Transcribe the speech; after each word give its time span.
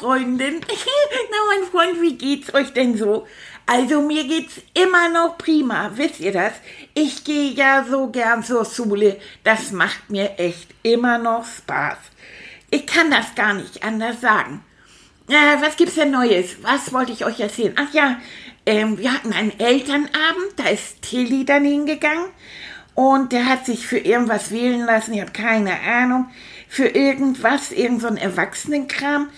Freundin, 0.00 0.60
na 1.30 1.36
mein 1.48 1.70
Freund, 1.70 2.00
wie 2.00 2.16
geht's 2.16 2.54
euch 2.54 2.72
denn 2.72 2.96
so? 2.96 3.26
Also 3.66 4.00
mir 4.00 4.24
geht's 4.24 4.54
immer 4.72 5.10
noch 5.10 5.36
prima, 5.36 5.90
wisst 5.94 6.20
ihr 6.20 6.32
das? 6.32 6.54
Ich 6.94 7.22
gehe 7.22 7.50
ja 7.50 7.84
so 7.88 8.06
gern 8.06 8.42
zur 8.42 8.64
Schule, 8.64 9.18
das 9.44 9.72
macht 9.72 10.08
mir 10.08 10.38
echt 10.38 10.70
immer 10.82 11.18
noch 11.18 11.44
Spaß. 11.44 11.98
Ich 12.70 12.86
kann 12.86 13.10
das 13.10 13.34
gar 13.34 13.52
nicht 13.52 13.84
anders 13.84 14.22
sagen. 14.22 14.64
Äh, 15.28 15.60
was 15.60 15.76
gibt's 15.76 15.96
denn 15.96 16.12
Neues? 16.12 16.62
Was 16.62 16.94
wollte 16.94 17.12
ich 17.12 17.26
euch 17.26 17.38
erzählen? 17.38 17.74
Ach 17.76 17.92
ja, 17.92 18.16
ähm, 18.64 18.96
wir 18.96 19.12
hatten 19.12 19.34
einen 19.34 19.60
Elternabend, 19.60 20.54
da 20.56 20.68
ist 20.68 21.02
Tilly 21.02 21.44
dann 21.44 21.66
hingegangen 21.66 22.30
und 22.94 23.32
der 23.32 23.44
hat 23.44 23.66
sich 23.66 23.86
für 23.86 23.98
irgendwas 23.98 24.50
wählen 24.50 24.86
lassen, 24.86 25.12
ich 25.12 25.20
habe 25.20 25.32
keine 25.32 25.78
Ahnung, 25.78 26.30
für 26.68 26.86
irgendwas, 26.88 27.70
irgendein 27.70 28.16
so 28.16 28.22
Erwachsenenkram. 28.22 29.28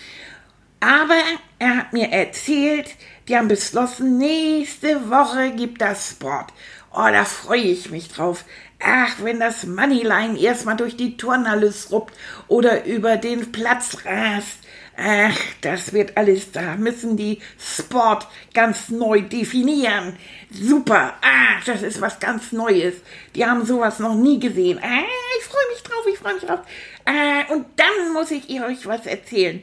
Aber 0.82 1.22
er 1.60 1.76
hat 1.76 1.92
mir 1.92 2.08
erzählt, 2.08 2.96
die 3.28 3.36
haben 3.36 3.46
beschlossen, 3.46 4.18
nächste 4.18 5.08
Woche 5.08 5.52
gibt 5.52 5.80
das 5.80 6.10
Sport. 6.10 6.52
Oh, 6.92 7.06
da 7.08 7.24
freue 7.24 7.60
ich 7.60 7.90
mich 7.90 8.08
drauf. 8.08 8.44
Ach, 8.80 9.14
wenn 9.22 9.38
das 9.38 9.64
Moneyline 9.64 10.36
erstmal 10.36 10.76
durch 10.76 10.96
die 10.96 11.16
Turnhalle 11.16 11.72
ruppt 11.92 12.14
oder 12.48 12.84
über 12.84 13.16
den 13.16 13.52
Platz 13.52 13.98
rast. 14.04 14.58
Ach, 14.96 15.38
das 15.60 15.92
wird 15.92 16.16
alles, 16.16 16.50
da 16.50 16.74
müssen 16.74 17.16
die 17.16 17.38
Sport 17.60 18.26
ganz 18.52 18.88
neu 18.88 19.22
definieren. 19.22 20.16
Super, 20.50 21.14
ach, 21.22 21.64
das 21.64 21.82
ist 21.82 22.00
was 22.00 22.18
ganz 22.18 22.50
Neues. 22.50 22.94
Die 23.36 23.46
haben 23.46 23.64
sowas 23.64 24.00
noch 24.00 24.16
nie 24.16 24.40
gesehen. 24.40 24.80
Ah, 24.82 25.04
ich 25.38 25.44
freue 25.44 25.68
mich 25.72 25.82
drauf, 25.84 26.04
ich 26.12 26.18
freue 26.18 26.34
mich 26.34 26.44
drauf. 26.44 26.60
Ah, 27.04 27.52
und 27.52 27.66
dann 27.76 28.12
muss 28.12 28.32
ich 28.32 28.50
euch 28.60 28.84
was 28.84 29.06
erzählen. 29.06 29.62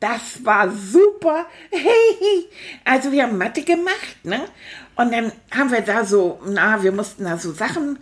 Das 0.00 0.44
war 0.44 0.70
super. 0.70 1.46
also 2.84 3.12
wir 3.12 3.22
haben 3.22 3.38
Mathe 3.38 3.62
gemacht, 3.62 4.16
ne? 4.24 4.40
Und 4.94 5.12
dann 5.12 5.32
haben 5.50 5.70
wir 5.70 5.80
da 5.80 6.04
so, 6.04 6.40
na, 6.46 6.82
wir 6.82 6.92
mussten 6.92 7.24
da 7.24 7.38
so 7.38 7.52
Sachen 7.52 7.98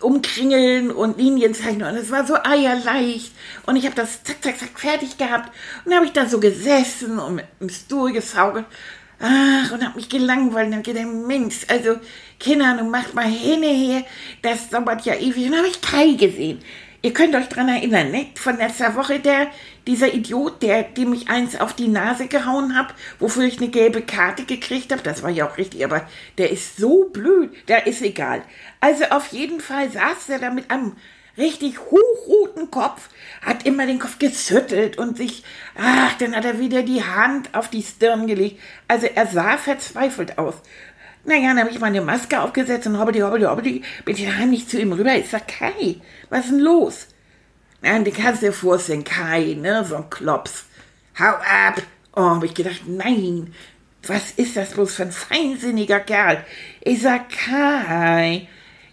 umkringeln 0.00 0.90
und 0.90 1.18
Linien 1.18 1.54
zeichnen. 1.54 1.88
Und 1.88 1.96
es 1.96 2.10
war 2.10 2.26
so 2.26 2.34
eierleicht. 2.42 3.32
Und 3.66 3.76
ich 3.76 3.84
habe 3.84 3.94
das 3.94 4.22
zack, 4.24 4.42
zack, 4.42 4.58
zack 4.58 4.78
fertig 4.78 5.16
gehabt. 5.16 5.50
Und 5.84 5.90
dann 5.90 5.96
habe 5.96 6.06
ich 6.06 6.12
da 6.12 6.26
so 6.26 6.40
gesessen 6.40 7.18
und 7.18 7.36
mit 7.36 7.46
dem 7.60 7.68
Stuhl 7.68 8.12
gesaugelt 8.12 8.66
ach, 9.20 9.72
und 9.72 9.84
habe 9.84 9.96
mich 9.96 10.08
gelangweilt. 10.08 10.68
Und 10.68 10.74
habe 10.74 10.82
gedacht, 10.82 11.06
Mensch, 11.06 11.66
also 11.68 11.96
Kinder, 12.38 12.76
du 12.76 12.84
macht 12.84 13.14
mal 13.14 13.26
hin 13.26 13.62
her, 13.62 14.04
das 14.42 14.68
dauert 14.68 15.04
ja 15.04 15.14
ewig. 15.14 15.46
Und 15.46 15.52
dann 15.52 15.60
habe 15.60 15.68
ich 15.68 15.80
Kai 15.80 16.12
gesehen 16.12 16.62
Ihr 17.04 17.12
könnt 17.12 17.34
euch 17.34 17.48
dran 17.48 17.68
erinnern, 17.68 18.12
ne? 18.12 18.28
Von 18.36 18.58
letzter 18.58 18.94
Woche 18.94 19.18
der, 19.18 19.48
dieser 19.88 20.14
Idiot, 20.14 20.62
der, 20.62 20.84
dem 20.84 21.12
ich 21.12 21.28
eins 21.28 21.60
auf 21.60 21.74
die 21.74 21.88
Nase 21.88 22.28
gehauen 22.28 22.76
habe, 22.76 22.94
wofür 23.18 23.42
ich 23.42 23.58
eine 23.58 23.70
gelbe 23.70 24.02
Karte 24.02 24.44
gekriegt 24.44 24.92
habe. 24.92 25.02
Das 25.02 25.24
war 25.24 25.30
ja 25.30 25.48
auch 25.48 25.58
richtig, 25.58 25.84
aber 25.84 26.06
der 26.38 26.50
ist 26.50 26.76
so 26.76 27.08
blöd, 27.12 27.50
der 27.66 27.88
ist 27.88 28.02
egal. 28.02 28.42
Also 28.78 29.04
auf 29.06 29.28
jeden 29.28 29.60
Fall 29.60 29.90
saß 29.90 30.28
er 30.28 30.38
da 30.38 30.50
mit 30.50 30.70
einem 30.70 30.94
richtig 31.36 31.80
hochroten 31.80 32.70
Kopf, 32.70 33.08
hat 33.40 33.66
immer 33.66 33.86
den 33.86 33.98
Kopf 33.98 34.18
geschüttelt 34.20 34.98
und 34.98 35.16
sich, 35.16 35.42
ach, 35.76 36.16
dann 36.18 36.36
hat 36.36 36.44
er 36.44 36.60
wieder 36.60 36.82
die 36.82 37.02
Hand 37.02 37.54
auf 37.54 37.68
die 37.68 37.82
Stirn 37.82 38.28
gelegt. 38.28 38.60
Also 38.86 39.08
er 39.12 39.26
sah 39.26 39.56
verzweifelt 39.56 40.38
aus. 40.38 40.54
Naja, 41.24 41.48
dann 41.48 41.60
habe 41.60 41.70
ich 41.70 41.78
meine 41.78 42.00
Maske 42.00 42.40
aufgesetzt 42.40 42.86
und 42.86 42.98
hobbeli, 42.98 43.20
hobbeli, 43.20 43.44
hobbeli, 43.44 43.82
bin 44.04 44.16
ich 44.16 44.26
heimlich 44.26 44.68
zu 44.68 44.80
ihm 44.80 44.92
rüber. 44.92 45.14
Ich 45.14 45.30
sag, 45.30 45.46
Kai, 45.46 46.00
was 46.30 46.46
ist 46.46 46.50
denn 46.50 46.58
los? 46.58 47.06
Na, 47.80 47.98
du 47.98 48.10
kannst 48.10 48.42
dir 48.42 48.52
vorstellen, 48.52 49.04
Kai, 49.04 49.56
ne, 49.58 49.84
so 49.84 49.96
ein 49.96 50.10
Klops. 50.10 50.64
Hau 51.18 51.34
ab! 51.34 51.80
Oh, 52.14 52.22
hab 52.22 52.44
ich 52.44 52.54
gedacht, 52.54 52.82
nein, 52.86 53.54
was 54.06 54.32
ist 54.32 54.56
das 54.56 54.72
bloß 54.72 54.94
für 54.94 55.04
ein 55.04 55.12
feinsinniger 55.12 56.00
Kerl? 56.00 56.44
Ich 56.80 57.02
sag, 57.02 57.30
Kai, 57.30 58.48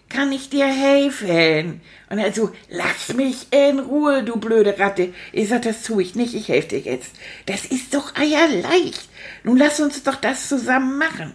kann 0.07 0.31
ich 0.31 0.49
dir 0.49 0.67
helfen? 0.67 1.81
Und 2.09 2.19
er 2.19 2.33
so, 2.33 2.51
lass 2.69 3.13
mich 3.13 3.47
in 3.51 3.79
Ruhe, 3.79 4.23
du 4.23 4.37
blöde 4.37 4.77
Ratte. 4.77 5.13
Ich 5.31 5.49
sag, 5.49 5.63
das 5.63 5.83
tue 5.83 6.03
ich 6.03 6.15
nicht, 6.15 6.33
ich 6.33 6.47
helfe 6.47 6.69
dir 6.69 6.79
jetzt. 6.79 7.11
Das 7.45 7.65
ist 7.65 7.93
doch 7.93 8.15
eierleicht. 8.15 9.09
Nun 9.43 9.57
lass 9.57 9.79
uns 9.79 10.03
doch 10.03 10.15
das 10.15 10.47
zusammen 10.47 10.97
machen. 10.97 11.33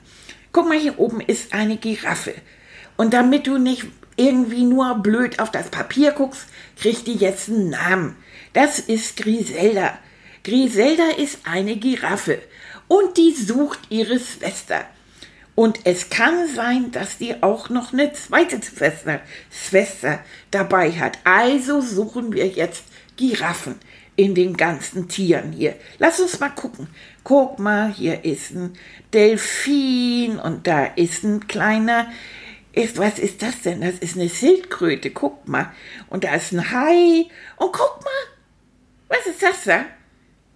Guck 0.55 0.69
mal, 0.69 0.79
hier 0.79 1.01
oben 1.01 1.21
ist 1.21 1.53
eine 1.53 1.77
Giraffe. 1.77 2.33
Und 2.97 3.13
damit 3.13 3.49
du 3.49 3.59
nicht 3.59 3.87
irgendwie 4.15 4.63
nur 4.63 4.95
blöd 4.95 5.41
auf 5.41 5.51
das 5.51 5.69
Papier 5.69 6.13
guckst, 6.13 6.47
kriegt 6.81 7.09
die 7.09 7.17
jetzt 7.17 7.49
einen 7.49 7.71
Namen. 7.71 8.17
Das 8.53 8.79
ist 8.79 9.17
Griselda. 9.17 9.99
Griselda 10.45 11.11
ist 11.19 11.41
eine 11.43 11.75
Giraffe 11.75 12.39
und 12.87 13.17
die 13.17 13.35
sucht 13.35 13.81
ihre 13.89 14.21
Schwester. 14.21 14.85
Und 15.57 15.81
es 15.85 16.09
kann 16.09 16.47
sein, 16.55 16.93
dass 16.93 17.19
die 17.19 17.43
auch 17.43 17.69
noch 17.69 17.93
eine 17.93 18.13
zweite 18.13 18.61
Schwester, 18.63 19.21
Schwester 19.51 20.21
dabei 20.53 20.93
hat. 20.93 21.19
Also 21.25 21.81
suchen 21.81 22.33
wir 22.33 22.47
jetzt 22.47 22.85
Giraffen 23.17 23.75
in 24.15 24.37
den 24.37 24.57
ganzen 24.57 25.09
Tieren 25.09 25.51
hier. 25.51 25.75
Lass 25.99 26.21
uns 26.21 26.39
mal 26.39 26.51
gucken. 26.51 26.87
Guck 27.25 27.59
mal, 27.59 27.91
hier 27.91 28.25
ist 28.25 28.51
ein 28.51 28.75
Delfin 29.15 30.39
und 30.39 30.67
da 30.67 30.85
ist 30.85 31.25
ein 31.25 31.47
kleiner. 31.47 32.13
Ist, 32.73 32.99
was 32.99 33.19
ist 33.19 33.41
das 33.41 33.63
denn? 33.63 33.81
Das 33.81 33.99
ist 33.99 34.17
eine 34.17 34.29
Schildkröte. 34.29 35.11
Guck 35.11 35.49
mal. 35.49 35.73
Und 36.11 36.25
da 36.25 36.35
ist 36.35 36.53
ein 36.53 36.71
Hai. 36.71 37.27
Und 37.57 37.73
guck 37.73 38.01
mal. 38.05 38.35
Was 39.09 39.27
ist 39.27 39.43
das 39.43 39.65
da? 39.65 39.87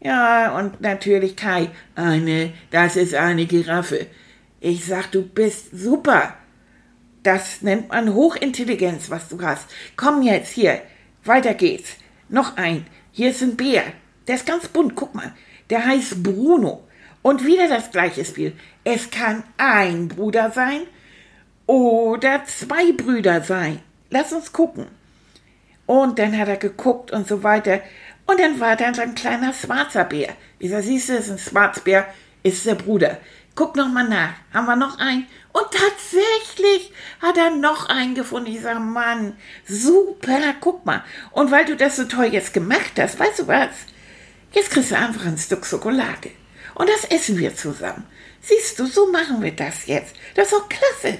Ja, 0.01 0.59
und 0.59 0.81
natürlich 0.81 1.37
Kai. 1.37 1.71
Eine, 1.95 2.53
das 2.71 2.97
ist 2.97 3.15
eine 3.15 3.47
Giraffe. 3.47 4.07
Ich 4.61 4.85
sag, 4.85 5.11
du 5.13 5.23
bist 5.23 5.71
super. 5.73 6.37
Das 7.23 7.63
nennt 7.63 7.89
man 7.89 8.13
Hochintelligenz, 8.13 9.11
was 9.11 9.29
du 9.29 9.41
hast. 9.41 9.69
Komm 9.97 10.23
jetzt 10.23 10.53
hier. 10.53 10.83
Weiter 11.25 11.55
geht's. 11.55 11.97
Noch 12.29 12.57
ein. 12.57 12.87
Hier 13.13 13.31
ist 13.31 13.43
ein 13.43 13.57
Bär. 13.57 13.85
Der 14.27 14.35
ist 14.35 14.47
ganz 14.47 14.69
bunt, 14.69 14.95
guck 14.95 15.15
mal. 15.15 15.35
Der 15.71 15.85
heißt 15.85 16.23
Bruno. 16.23 16.85
Und 17.23 17.45
wieder 17.45 17.69
das 17.69 17.91
gleiche 17.91 18.25
Spiel. 18.25 18.53
Es 18.85 19.11
kann 19.11 19.43
ein 19.57 20.09
Bruder 20.09 20.51
sein 20.51 20.83
oder 21.67 22.45
zwei 22.47 22.93
Brüder 22.93 23.43
sein. 23.43 23.81
Lass 24.11 24.33
uns 24.33 24.53
gucken. 24.53 24.87
Und 25.85 26.19
dann 26.19 26.39
hat 26.39 26.49
er 26.49 26.57
geguckt 26.57 27.11
und 27.11 27.27
so 27.27 27.43
weiter. 27.43 27.81
Und 28.27 28.41
dann 28.41 28.61
war 28.61 28.77
da 28.77 28.93
so 28.93 29.03
ein 29.03 29.15
kleiner 29.15 29.53
schwarzer 29.53 30.05
Bär. 30.05 30.31
Ich 30.59 30.71
sag, 30.71 30.83
siehst 30.83 31.09
du, 31.09 31.15
ist 31.15 31.31
ein 31.31 31.39
Schwarzbär, 31.39 32.07
ist 32.43 32.67
der 32.67 32.75
Bruder. 32.75 33.19
Guck 33.55 33.75
noch 33.75 33.89
mal 33.89 34.09
nach. 34.09 34.35
Haben 34.55 34.67
wir 34.67 34.77
noch 34.77 34.99
einen? 34.99 35.27
Und 35.53 35.67
tatsächlich 35.71 36.93
hat 37.21 37.37
er 37.37 37.51
noch 37.51 37.89
einen 37.89 38.15
gefunden. 38.15 38.53
Ich 38.53 38.61
sage, 38.61 38.81
Mann, 38.81 39.37
super, 39.67 40.55
guck 40.61 40.87
mal. 40.87 41.03
Und 41.33 41.51
weil 41.51 41.65
du 41.65 41.75
das 41.75 41.97
so 41.97 42.05
toll 42.05 42.27
jetzt 42.27 42.55
gemacht 42.55 42.93
hast, 42.99 43.19
weißt 43.19 43.41
du 43.41 43.49
was? 43.49 43.71
Jetzt 44.53 44.71
kriegst 44.71 44.91
du 44.91 44.97
einfach 44.97 45.27
ein 45.27 45.39
Stück 45.39 45.67
Schokolade. 45.67 46.31
Und 46.75 46.89
das 46.89 47.05
essen 47.05 47.39
wir 47.39 47.55
zusammen. 47.55 48.05
Siehst 48.41 48.79
du, 48.79 48.87
so 48.87 49.11
machen 49.11 49.43
wir 49.43 49.53
das 49.53 49.87
jetzt. 49.87 50.15
Das 50.35 50.47
ist 50.47 50.53
doch 50.53 50.69
klasse. 50.69 51.19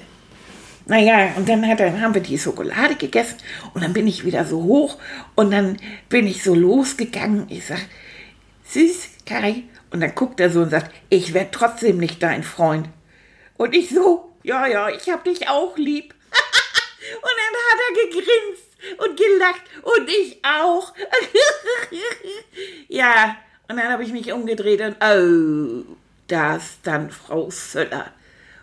Naja, 0.85 1.33
und 1.35 1.47
dann, 1.47 1.67
hat, 1.67 1.79
dann 1.79 2.01
haben 2.01 2.15
wir 2.15 2.21
die 2.21 2.39
Schokolade 2.39 2.95
gegessen 2.95 3.37
und 3.75 3.83
dann 3.83 3.93
bin 3.93 4.07
ich 4.07 4.25
wieder 4.25 4.43
so 4.45 4.63
hoch 4.63 4.97
und 5.35 5.51
dann 5.51 5.77
bin 6.09 6.25
ich 6.25 6.41
so 6.41 6.55
losgegangen. 6.55 7.45
Ich 7.49 7.67
sag, 7.67 7.81
süß, 8.65 9.09
Kai, 9.25 9.65
und 9.91 9.99
dann 9.99 10.15
guckt 10.15 10.39
er 10.39 10.49
so 10.49 10.61
und 10.61 10.71
sagt, 10.71 10.91
ich 11.09 11.35
werde 11.35 11.51
trotzdem 11.51 11.97
nicht 11.97 12.23
dein 12.23 12.41
Freund. 12.41 12.89
Und 13.57 13.75
ich 13.75 13.89
so, 13.89 14.33
ja, 14.41 14.65
ja, 14.65 14.89
ich 14.89 15.09
hab 15.09 15.23
dich 15.25 15.47
auch 15.47 15.77
lieb. 15.77 16.15
und 16.31 17.31
dann 17.37 17.53
hat 17.69 17.79
er 17.87 18.05
gegrinst 18.05 18.68
und 18.97 19.17
gelacht 19.17 19.63
und 19.81 20.09
ich 20.09 20.39
auch. 20.43 20.93
ja, 22.87 23.37
und 23.67 23.77
dann 23.77 23.89
habe 23.89 24.03
ich 24.03 24.11
mich 24.11 24.31
umgedreht 24.31 24.81
und 24.81 24.95
oh, 25.01 25.95
da 26.27 26.55
ist 26.55 26.79
dann 26.83 27.11
Frau 27.11 27.49
Söller. 27.49 28.13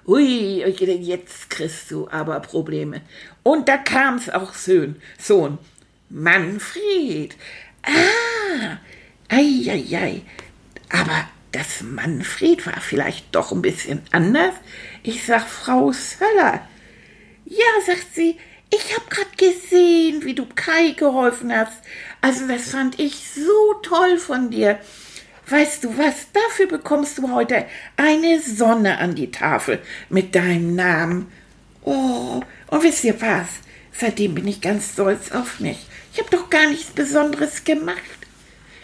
Hui, 0.07 0.63
jetzt 0.63 1.51
kriegst 1.51 1.91
du 1.91 2.09
aber 2.09 2.39
Probleme. 2.41 3.03
Und 3.43 3.69
da 3.69 3.77
kam's 3.77 4.31
auch 4.31 4.55
Sohn, 4.55 4.97
Sohn, 5.19 5.59
Manfred. 6.09 7.37
Ah, 7.83 8.79
ei, 9.29 9.69
ei, 9.69 9.97
ei. 9.97 10.23
Aber 10.91 11.29
das 11.51 11.83
Manfred 11.83 12.67
war 12.67 12.81
vielleicht 12.81 13.35
doch 13.35 13.51
ein 13.51 13.63
bisschen 13.63 14.03
anders. 14.13 14.55
Ich 15.03 15.25
sag, 15.25 15.47
Frau 15.49 15.91
Söller. 15.91 16.69
Ja, 17.45 17.65
sagt 17.85 18.15
sie, 18.15 18.39
ich 18.71 18.97
hab 18.97 19.09
grad 19.11 19.39
gesehen, 19.39 20.25
wie 20.25 20.35
du 20.35 20.47
Kai 20.55 20.91
geholfen 20.91 21.55
hast. 21.57 21.83
Also 22.21 22.47
das 22.47 22.71
fand 22.71 22.99
ich 22.99 23.17
so 23.35 23.75
toll 23.83 24.19
von 24.19 24.51
dir. 24.51 24.79
Weißt 25.49 25.85
du 25.85 25.97
was, 25.97 26.33
dafür 26.33 26.67
bekommst 26.67 27.19
du 27.19 27.33
heute 27.33 27.67
eine 27.97 28.41
Sonne 28.41 28.99
an 28.99 29.15
die 29.15 29.31
Tafel 29.31 29.81
mit 30.09 30.35
deinem 30.35 30.75
Namen. 30.75 31.31
Oh, 31.85 32.43
und 32.67 32.83
wisst 32.83 33.05
ihr 33.05 33.21
was? 33.21 33.47
Seitdem 33.93 34.35
bin 34.35 34.49
ich 34.49 34.61
ganz 34.61 34.93
stolz 34.93 35.31
auf 35.31 35.61
mich. 35.61 35.87
Ich 36.13 36.19
habe 36.19 36.31
doch 36.31 36.51
gar 36.51 36.69
nichts 36.69 36.91
Besonderes 36.91 37.63
gemacht. 37.63 38.01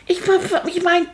Ich, 0.07 0.21
ich 0.67 0.83
meine, 0.83 1.07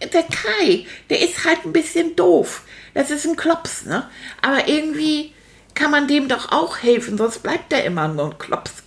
der 0.00 0.22
Kai, 0.22 0.86
der 1.10 1.20
ist 1.20 1.44
halt 1.44 1.64
ein 1.64 1.72
bisschen 1.72 2.16
doof. 2.16 2.62
Das 2.94 3.10
ist 3.10 3.26
ein 3.26 3.36
Klops, 3.36 3.84
ne? 3.84 4.08
Aber 4.40 4.66
irgendwie 4.66 5.34
kann 5.80 5.90
man 5.90 6.06
dem 6.06 6.28
doch 6.28 6.52
auch 6.52 6.78
helfen, 6.82 7.16
sonst 7.16 7.42
bleibt 7.42 7.72
er 7.72 7.84
immer 7.84 8.06
nur 8.06 8.26
ein 8.26 8.38
Klops. 8.38 8.82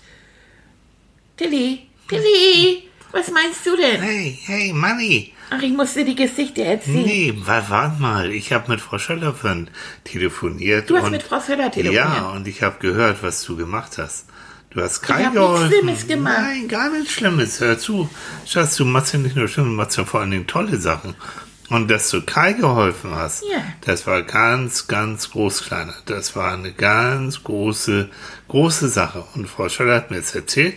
Tilly, 1.38 1.88
Tilly, 2.08 2.84
was 3.12 3.32
meinst 3.32 3.66
du 3.66 3.76
denn? 3.76 4.00
Hey, 4.00 4.38
hey, 4.46 4.72
Manni. 4.74 5.34
Ach, 5.50 5.62
ich 5.62 5.74
musste 5.74 6.06
die 6.06 6.14
Gesichter 6.14 6.64
erzählen. 6.64 7.04
Nee, 7.04 7.34
warte 7.36 8.00
mal. 8.00 8.32
Ich 8.32 8.54
habe 8.54 8.72
mit 8.72 8.80
Frau 8.80 9.00
Schöllerfön 9.00 9.72
telefoniert. 10.04 10.88
Du 10.88 10.96
hast 10.96 11.10
mit 11.10 11.24
Frau 11.24 11.42
Schöller 11.42 11.72
telefoniert? 11.72 12.06
Ja, 12.06 12.30
und 12.30 12.48
ich 12.48 12.62
habe 12.62 12.78
gehört, 12.80 13.24
was 13.24 13.44
du 13.44 13.56
gemacht 13.58 13.98
hast. 13.98 14.28
Du 14.70 14.82
hast 14.82 15.02
Kai 15.02 15.22
ich 15.22 15.26
hab 15.26 15.34
nichts 15.34 15.68
Schlimmes 15.68 16.08
gemacht. 16.08 16.42
Nein, 16.42 16.68
gar 16.68 16.92
nichts 16.92 17.14
Schlimmes. 17.14 17.60
Hör 17.60 17.78
zu. 17.78 18.08
Schatz, 18.46 18.76
du 18.76 18.86
machst 18.86 19.14
ja 19.14 19.20
nicht 19.20 19.36
nur 19.36 19.48
Schlimme, 19.48 19.70
du 19.70 19.76
machst 19.76 19.98
ja 19.98 20.06
vor 20.06 20.22
allen 20.22 20.32
Dingen 20.32 20.48
tolle 20.48 20.78
Sachen. 20.78 21.16
Und 21.74 21.90
dass 21.90 22.10
du 22.12 22.22
Kai 22.22 22.54
geholfen 22.54 23.16
hast, 23.16 23.44
Ja. 23.44 23.64
das 23.82 24.06
war 24.06 24.22
ganz, 24.22 24.88
ganz 24.88 25.32
groß, 25.32 25.64
Kleiner. 25.64 25.94
Das 26.06 26.36
war 26.36 26.54
eine 26.54 26.72
ganz 26.72 27.44
große, 27.44 28.10
große 28.48 28.90
Sache. 28.90 29.24
Und 29.34 29.48
Frau 29.50 29.70
Schöller 29.70 29.96
hat 29.96 30.12
mir 30.12 30.18
jetzt 30.18 30.36
erzählt, 30.36 30.76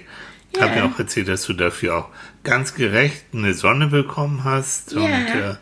Ja. 0.57 0.63
hat 0.63 0.75
mir 0.75 0.85
auch 0.87 0.99
erzählt, 0.99 1.29
dass 1.29 1.43
du 1.45 1.53
dafür 1.53 1.97
auch 1.97 2.09
ganz 2.45 2.75
gerecht 2.75 3.25
eine 3.35 3.53
Sonne 3.53 3.89
bekommen 3.89 4.45
hast. 4.45 4.93
Ja. 4.93 5.01
Und 5.01 5.11
äh, 5.29 5.55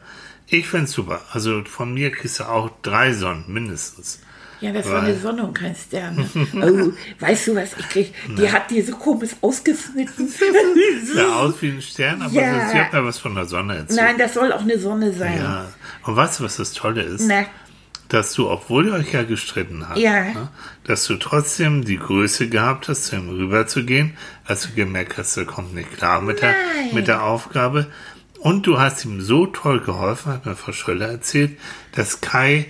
ich 0.46 0.68
find's 0.68 0.92
super. 0.92 1.20
Also 1.32 1.64
von 1.64 1.92
mir 1.92 2.12
kriegst 2.12 2.38
du 2.38 2.44
auch 2.44 2.70
drei 2.82 3.12
Sonnen 3.12 3.44
mindestens. 3.48 4.20
Ja, 4.64 4.72
das 4.72 4.88
war 4.88 5.02
eine 5.02 5.16
Sonne 5.18 5.42
und 5.44 5.54
kein 5.54 5.74
Stern. 5.74 6.28
Oh, 6.54 6.92
weißt 7.20 7.48
du, 7.48 7.54
was 7.56 7.70
ich 7.78 7.88
krieg? 7.88 8.14
Die 8.38 8.50
hat 8.50 8.70
die 8.70 8.80
so 8.82 8.96
komisch 8.96 9.30
ausgeschnitten. 9.40 10.28
Sah 11.14 11.36
aus 11.40 11.54
wie 11.60 11.70
ein 11.70 11.82
Stern, 11.82 12.22
aber 12.22 12.32
Ja. 12.34 12.58
das, 12.60 12.72
sie 12.72 12.78
hat 12.78 12.92
mir 12.92 13.04
was 13.04 13.18
von 13.18 13.34
der 13.34 13.44
Sonne 13.46 13.76
erzählt. 13.76 14.00
Nein, 14.00 14.16
das 14.18 14.34
soll 14.34 14.52
auch 14.52 14.60
eine 14.62 14.78
Sonne 14.78 15.12
sein. 15.12 15.38
Ja. 15.38 15.66
Und 16.04 16.16
weißt 16.16 16.40
du, 16.40 16.44
was 16.44 16.56
das 16.56 16.72
Tolle 16.72 17.02
ist? 17.02 17.26
Na, 17.26 17.44
Dass 18.08 18.32
du, 18.34 18.48
obwohl 18.50 18.86
ihr 18.88 18.94
euch 18.94 19.12
ja 19.12 19.22
gestritten 19.22 19.88
habt, 19.88 19.98
Ja. 19.98 20.24
ne, 20.24 20.48
dass 20.84 21.06
du 21.06 21.16
trotzdem 21.16 21.84
die 21.84 21.96
Größe 21.98 22.48
gehabt 22.48 22.88
hast, 22.88 23.06
zu 23.06 23.16
ihm 23.16 23.28
rüberzugehen, 23.28 24.16
als 24.44 24.62
du 24.62 24.74
gemerkt 24.74 25.18
hast, 25.18 25.36
er 25.36 25.44
kommt 25.46 25.74
nicht 25.74 25.92
klar 25.96 26.20
mit 26.20 26.40
der, 26.42 26.54
mit 26.92 27.08
der 27.08 27.22
Aufgabe. 27.22 27.86
Und 28.38 28.66
du 28.66 28.78
hast 28.78 29.04
ihm 29.06 29.20
so 29.22 29.46
toll 29.46 29.80
geholfen, 29.80 30.32
hat 30.32 30.44
mir 30.46 30.54
Frau 30.54 30.72
Schröller 30.72 31.08
erzählt, 31.08 31.58
dass 31.92 32.20
Kai 32.20 32.66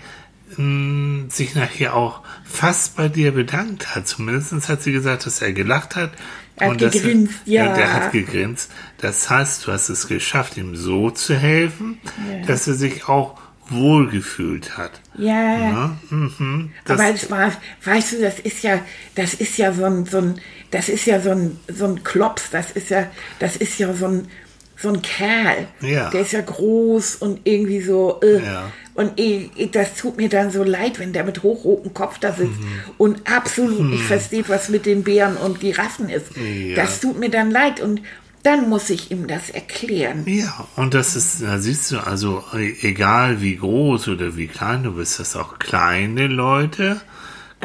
mh, 0.59 1.31
sich 1.31 1.55
nachher 1.55 1.95
auch 1.95 2.23
fast 2.45 2.97
bei 2.97 3.09
dir 3.09 3.33
bedankt 3.33 3.95
hat. 3.95 4.07
Zumindest 4.09 4.69
hat 4.69 4.83
sie 4.83 4.93
gesagt, 4.93 5.27
dass 5.27 5.43
er 5.43 5.53
gelacht 5.53 5.97
hat. 5.97 6.13
Er 6.57 6.71
hat 6.71 6.79
gegrinst, 6.79 7.35
ja. 7.47 7.75
Der 7.75 7.93
hat 7.93 8.13
gegrinst. 8.13 8.71
Das 8.99 9.29
heißt, 9.29 9.67
du 9.67 9.73
hast 9.73 9.89
es 9.89 10.07
geschafft, 10.07 10.57
ihm 10.57 10.77
so 10.77 11.11
zu 11.11 11.37
helfen, 11.37 11.99
Ja. 12.31 12.47
dass 12.47 12.67
er 12.69 12.75
sich 12.75 13.09
auch 13.09 13.39
wohlgefühlt 13.69 14.77
hat. 14.77 15.01
ja. 15.17 15.59
Ja, 15.59 15.97
mhm. 16.11 16.71
Aber 16.87 17.09
es 17.15 17.31
war, 17.31 17.51
weißt 17.85 18.13
du, 18.13 18.21
das 18.21 18.39
ist 18.39 18.63
ja, 18.63 18.81
das 19.15 19.35
ist 19.35 19.57
ja 19.57 19.73
so 19.73 19.85
ein, 19.85 20.05
so 20.07 20.19
ein, 20.19 20.41
das 20.71 20.89
ist 20.89 21.07
ja 21.07 21.21
so 21.21 21.31
ein, 21.31 21.59
so 21.69 21.87
ein 21.87 22.05
Klops, 22.05 22.51
das 22.51 22.71
ist 22.73 22.91
ja, 22.91 23.07
das 23.39 23.57
ist 23.57 23.79
ja 23.79 23.93
so 23.95 24.07
ein, 24.07 24.29
so 24.77 24.89
ein 24.89 25.03
Kerl. 25.03 25.67
Ja. 25.81 26.11
Der 26.11 26.21
ist 26.23 26.33
ja 26.33 26.41
groß 26.41 27.17
und 27.17 27.41
irgendwie 27.45 27.81
so, 27.81 28.21
äh, 28.23 28.45
Ja. 28.45 28.73
und 28.95 29.13
ich, 29.19 29.51
ich, 29.57 29.71
das 29.71 29.95
tut 29.97 30.17
mir 30.17 30.29
dann 30.29 30.51
so 30.51 30.63
leid, 30.65 30.99
wenn 30.99 31.13
der 31.13 31.25
mit 31.25 31.43
hochrotem 31.43 31.95
Kopf 31.95 32.19
da 32.19 32.33
sitzt 32.33 32.61
Mhm. 32.61 32.67
und 32.99 33.31
absolut 33.31 33.81
nicht 33.91 34.03
versteht, 34.05 34.49
was 34.49 34.69
mit 34.69 34.85
den 34.87 35.03
Bären 35.05 35.37
und 35.37 35.61
Giraffen 35.61 36.09
ist. 36.09 36.27
Ja. 36.37 36.77
Das 36.77 37.01
tut 37.01 37.19
mir 37.19 37.31
dann 37.31 37.51
leid 37.51 37.81
und 37.81 38.01
dann 38.43 38.69
muss 38.69 38.91
ich 38.91 39.11
ihm 39.11 39.27
das 39.27 39.49
erklären. 39.49 40.25
ja, 40.27 40.67
und 40.77 40.93
das 40.93 41.17
ist, 41.17 41.41
da 41.43 41.59
siehst 41.59 41.91
du, 41.93 41.99
also 41.99 42.45
e- 42.55 42.75
egal 42.83 43.41
wie 43.41 43.57
groß 43.57 44.09
oder 44.09 44.37
wie 44.37 44.49
klein 44.49 44.83
du 44.83 44.93
bist, 44.97 45.19
dass 45.19 45.35
auch 45.35 45.59
kleine 45.59 46.27
Leute, 46.27 47.01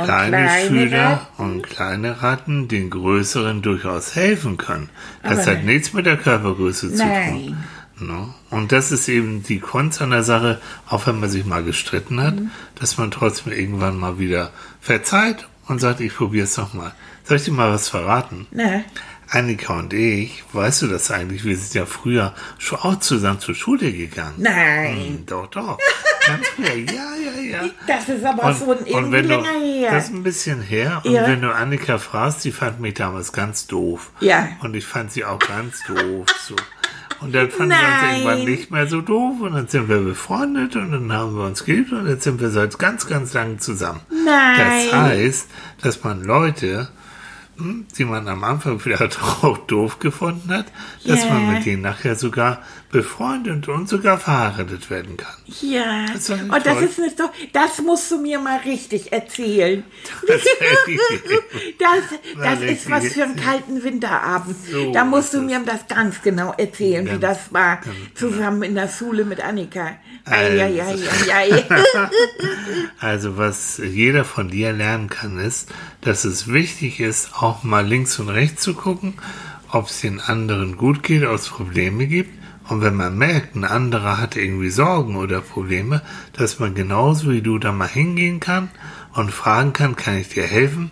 kleine, 0.05 0.37
kleine 0.37 0.67
Schüler 0.67 1.03
Ratten. 1.07 1.43
und 1.43 1.63
kleine 1.69 2.21
Ratten 2.21 2.67
den 2.67 2.89
Größeren 2.89 3.61
durchaus 3.61 4.15
helfen 4.15 4.57
können. 4.57 4.89
Das 5.23 5.39
Aber 5.47 5.51
hat 5.57 5.63
nichts 5.63 5.93
mit 5.93 6.05
der 6.05 6.17
Körpergröße 6.17 6.93
zu 6.93 7.05
Nein. 7.05 7.29
tun. 7.97 8.07
Ne? 8.07 8.33
Und 8.49 8.71
das 8.71 8.91
ist 8.93 9.09
eben 9.09 9.43
die 9.43 9.59
Kunst 9.59 10.01
an 10.01 10.11
der 10.11 10.23
Sache, 10.23 10.61
auch 10.87 11.05
wenn 11.07 11.19
man 11.19 11.29
sich 11.29 11.45
mal 11.45 11.63
gestritten 11.63 12.21
hat, 12.21 12.35
Mhm. 12.35 12.51
dass 12.79 12.97
man 12.97 13.11
trotzdem 13.11 13.51
irgendwann 13.51 13.97
mal 13.97 14.19
wieder 14.19 14.51
verzeiht 14.79 15.47
und 15.67 15.79
sagt, 15.79 15.99
ich 15.99 16.15
probiere 16.15 16.45
es 16.45 16.55
noch 16.57 16.73
mal. 16.73 16.93
Soll 17.25 17.37
ich 17.37 17.43
dir 17.43 17.51
mal 17.51 17.71
was 17.73 17.89
verraten? 17.89 18.47
Na, 18.51 18.81
Annika 19.31 19.77
und 19.77 19.93
ich, 19.93 20.43
weißt 20.53 20.81
du 20.83 20.87
das 20.87 21.11
eigentlich? 21.11 21.43
Wir 21.45 21.55
sind 21.55 21.75
ja 21.75 21.85
früher 21.85 22.33
schon 22.57 22.79
auch 22.79 22.99
zusammen 22.99 23.39
zur 23.39 23.53
Schule 23.53 23.91
gegangen. 23.93 24.35
nein. 24.37 24.95
Hm, 24.95 25.25
doch, 25.27 25.47
doch. 25.47 25.77
Ganz 26.29 26.47
früher. 26.49 26.75
Ja, 26.77 26.93
ja, 27.15 27.41
ja. 27.63 27.69
Das 27.87 28.07
ist 28.09 28.23
aber 28.23 28.43
Und, 28.45 28.61
irgendwie 28.81 28.93
und 28.93 29.11
wenn 29.11 29.27
du, 29.27 29.35
länger 29.35 29.59
her. 29.59 29.91
das 29.91 30.05
ist 30.05 30.13
ein 30.13 30.23
bisschen 30.23 30.61
her. 30.61 31.01
Und 31.03 31.11
Ja. 31.11 31.27
wenn 31.27 31.41
du 31.41 31.53
Annika 31.53 31.97
fragst, 31.97 32.43
die 32.45 32.51
fand 32.51 32.79
mich 32.79 32.93
damals 32.95 33.31
ganz 33.33 33.67
doof. 33.67 34.11
Ja. 34.19 34.47
Und 34.61 34.75
ich 34.75 34.85
fand 34.85 35.11
sie 35.11 35.25
auch 35.25 35.39
ganz 35.39 35.83
doof. 35.87 36.27
So. 36.47 36.55
Und 37.21 37.35
dann 37.35 37.49
fanden 37.49 37.71
wir 37.71 37.77
Nein. 37.77 37.91
uns 37.91 38.13
irgendwann 38.13 38.43
nicht 38.45 38.71
mehr 38.71 38.87
so 38.87 39.01
doof. 39.01 39.41
Und 39.41 39.53
dann 39.53 39.67
sind 39.67 39.89
wir 39.89 39.99
befreundet 39.99 40.75
und 40.75 40.91
dann 40.91 41.11
haben 41.11 41.35
wir 41.35 41.45
uns 41.45 41.65
geliebt 41.65 41.91
und 41.91 42.07
jetzt 42.07 42.23
sind 42.23 42.39
wir 42.39 42.49
seit 42.49 42.77
ganz, 42.79 43.07
ganz 43.07 43.33
lang 43.33 43.59
zusammen. 43.59 43.99
Nein. 44.09 44.57
Das 44.91 44.93
heißt, 44.93 45.47
dass 45.81 46.03
man 46.03 46.23
Leute, 46.23 46.87
hm, 47.57 47.87
die 47.97 48.05
man 48.05 48.27
am 48.29 48.43
Anfang 48.45 48.79
vielleicht 48.79 49.21
auch 49.43 49.57
doof 49.57 49.99
gefunden 49.99 50.49
hat, 50.53 50.67
dass 51.05 51.25
Ja. 51.25 51.33
man 51.33 51.53
mit 51.55 51.65
denen 51.65 51.81
nachher 51.81 52.15
sogar 52.15 52.61
befreundet 52.91 53.67
und 53.67 53.87
sogar 53.87 54.17
verheiratet 54.17 54.89
werden 54.89 55.15
kann. 55.15 55.35
Ja, 55.61 56.05
Das 56.11 56.29
und 56.29 56.49
das 56.49 56.63
toll. 56.63 56.83
ist 56.83 56.97
nicht 56.99 57.19
doch, 57.19 57.29
das 57.53 57.81
musst 57.81 58.09
du 58.09 58.19
mir 58.19 58.39
mal 58.39 58.59
richtig 58.65 59.11
erzählen. 59.13 59.83
Das 60.27 60.41
Das, 61.79 62.19
das 62.43 62.61
ist 62.61 62.89
was 62.89 63.07
für 63.13 63.23
einen 63.23 63.35
kalten 63.35 63.83
Winterabend. 63.83 64.55
So 64.71 64.91
da 64.91 65.03
musst 65.05 65.33
du 65.33 65.41
mir 65.41 65.59
das 65.65 65.87
ganz 65.87 66.21
genau 66.21 66.53
erzählen, 66.57 67.05
wie 67.05 67.19
Ganz- 67.19 67.21
das 67.21 67.53
war, 67.53 67.79
zusammen 68.15 68.63
in 68.63 68.75
der 68.75 68.89
Schule 68.89 69.23
mit 69.25 69.41
Annika. 69.43 69.95
Also. 70.25 70.57
Also 72.99 73.37
was 73.37 73.77
jeder 73.77 74.25
von 74.25 74.49
dir 74.49 74.73
lernen 74.73 75.09
kann, 75.09 75.39
ist, 75.39 75.69
dass 76.01 76.25
es 76.25 76.51
wichtig 76.51 76.99
ist, 76.99 77.33
auch 77.41 77.63
mal 77.63 77.85
links 77.85 78.19
und 78.19 78.29
rechts 78.29 78.61
zu 78.63 78.73
gucken, 78.73 79.13
ob 79.71 79.87
es 79.87 80.01
den 80.01 80.19
anderen 80.19 80.77
gut 80.77 81.03
geht, 81.03 81.23
ob 81.23 81.35
es 81.35 81.47
Probleme 81.47 82.07
gibt. 82.07 82.38
Und 82.69 82.81
wenn 82.81 82.95
man 82.95 83.17
merkt, 83.17 83.55
ein 83.55 83.65
anderer 83.65 84.19
hat 84.19 84.35
irgendwie 84.35 84.69
Sorgen 84.69 85.15
oder 85.15 85.41
Probleme, 85.41 86.03
dass 86.33 86.59
man 86.59 86.75
genauso 86.75 87.31
wie 87.31 87.41
du 87.41 87.57
da 87.57 87.71
mal 87.71 87.87
hingehen 87.87 88.39
kann 88.39 88.69
und 89.13 89.31
fragen 89.31 89.73
kann, 89.73 89.95
kann 89.95 90.17
ich 90.17 90.29
dir 90.29 90.43
helfen? 90.43 90.91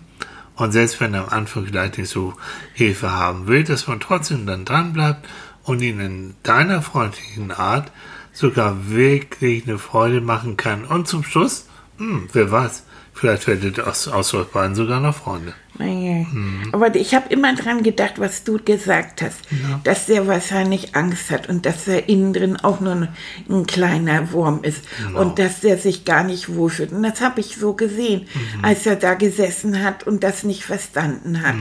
Und 0.56 0.72
selbst 0.72 1.00
wenn 1.00 1.14
er 1.14 1.22
am 1.22 1.28
Anfang 1.28 1.66
vielleicht 1.66 1.98
nicht 1.98 2.10
so 2.10 2.34
Hilfe 2.74 3.12
haben 3.12 3.46
will, 3.46 3.62
dass 3.62 3.86
man 3.86 4.00
trotzdem 4.00 4.44
dann 4.44 4.64
dran 4.64 4.92
bleibt 4.92 5.28
und 5.62 5.80
ihn 5.80 6.00
in 6.00 6.34
deiner 6.42 6.82
freundlichen 6.82 7.52
Art 7.52 7.92
sogar 8.32 8.90
wirklich 8.90 9.68
eine 9.68 9.78
Freude 9.78 10.20
machen 10.20 10.56
kann. 10.56 10.84
Und 10.84 11.06
zum 11.06 11.22
Schluss, 11.22 11.68
hm, 11.98 12.28
wer 12.32 12.50
weiß, 12.50 12.82
vielleicht 13.18 13.46
werdet 13.46 13.78
ihr 13.78 13.86
aus, 13.86 14.08
aus 14.08 14.34
euch 14.34 14.48
beiden 14.48 14.74
sogar 14.74 15.00
noch 15.00 15.16
Freunde. 15.16 15.54
Naja. 15.78 16.26
Aber 16.72 16.94
ich 16.96 17.14
habe 17.14 17.32
immer 17.32 17.54
dran 17.54 17.82
gedacht, 17.82 18.14
was 18.16 18.42
du 18.42 18.58
gesagt 18.58 19.22
hast, 19.22 19.38
dass 19.84 20.06
der 20.06 20.26
wahrscheinlich 20.26 20.96
Angst 20.96 21.30
hat 21.30 21.48
und 21.48 21.66
dass 21.66 21.86
er 21.86 22.08
innen 22.08 22.32
drin 22.32 22.56
auch 22.56 22.80
nur 22.80 22.92
ein, 22.92 23.08
ein 23.48 23.66
kleiner 23.66 24.32
Wurm 24.32 24.64
ist 24.64 24.82
und 25.14 25.38
dass 25.38 25.60
der 25.60 25.78
sich 25.78 26.04
gar 26.04 26.24
nicht 26.24 26.54
wohlfühlt. 26.54 26.92
Und 26.92 27.04
das 27.04 27.20
habe 27.20 27.40
ich 27.40 27.56
so 27.56 27.74
gesehen, 27.74 28.26
als 28.62 28.86
er 28.86 28.96
da 28.96 29.14
gesessen 29.14 29.82
hat 29.84 30.04
und 30.04 30.24
das 30.24 30.42
nicht 30.42 30.64
verstanden 30.64 31.42
hat. 31.42 31.54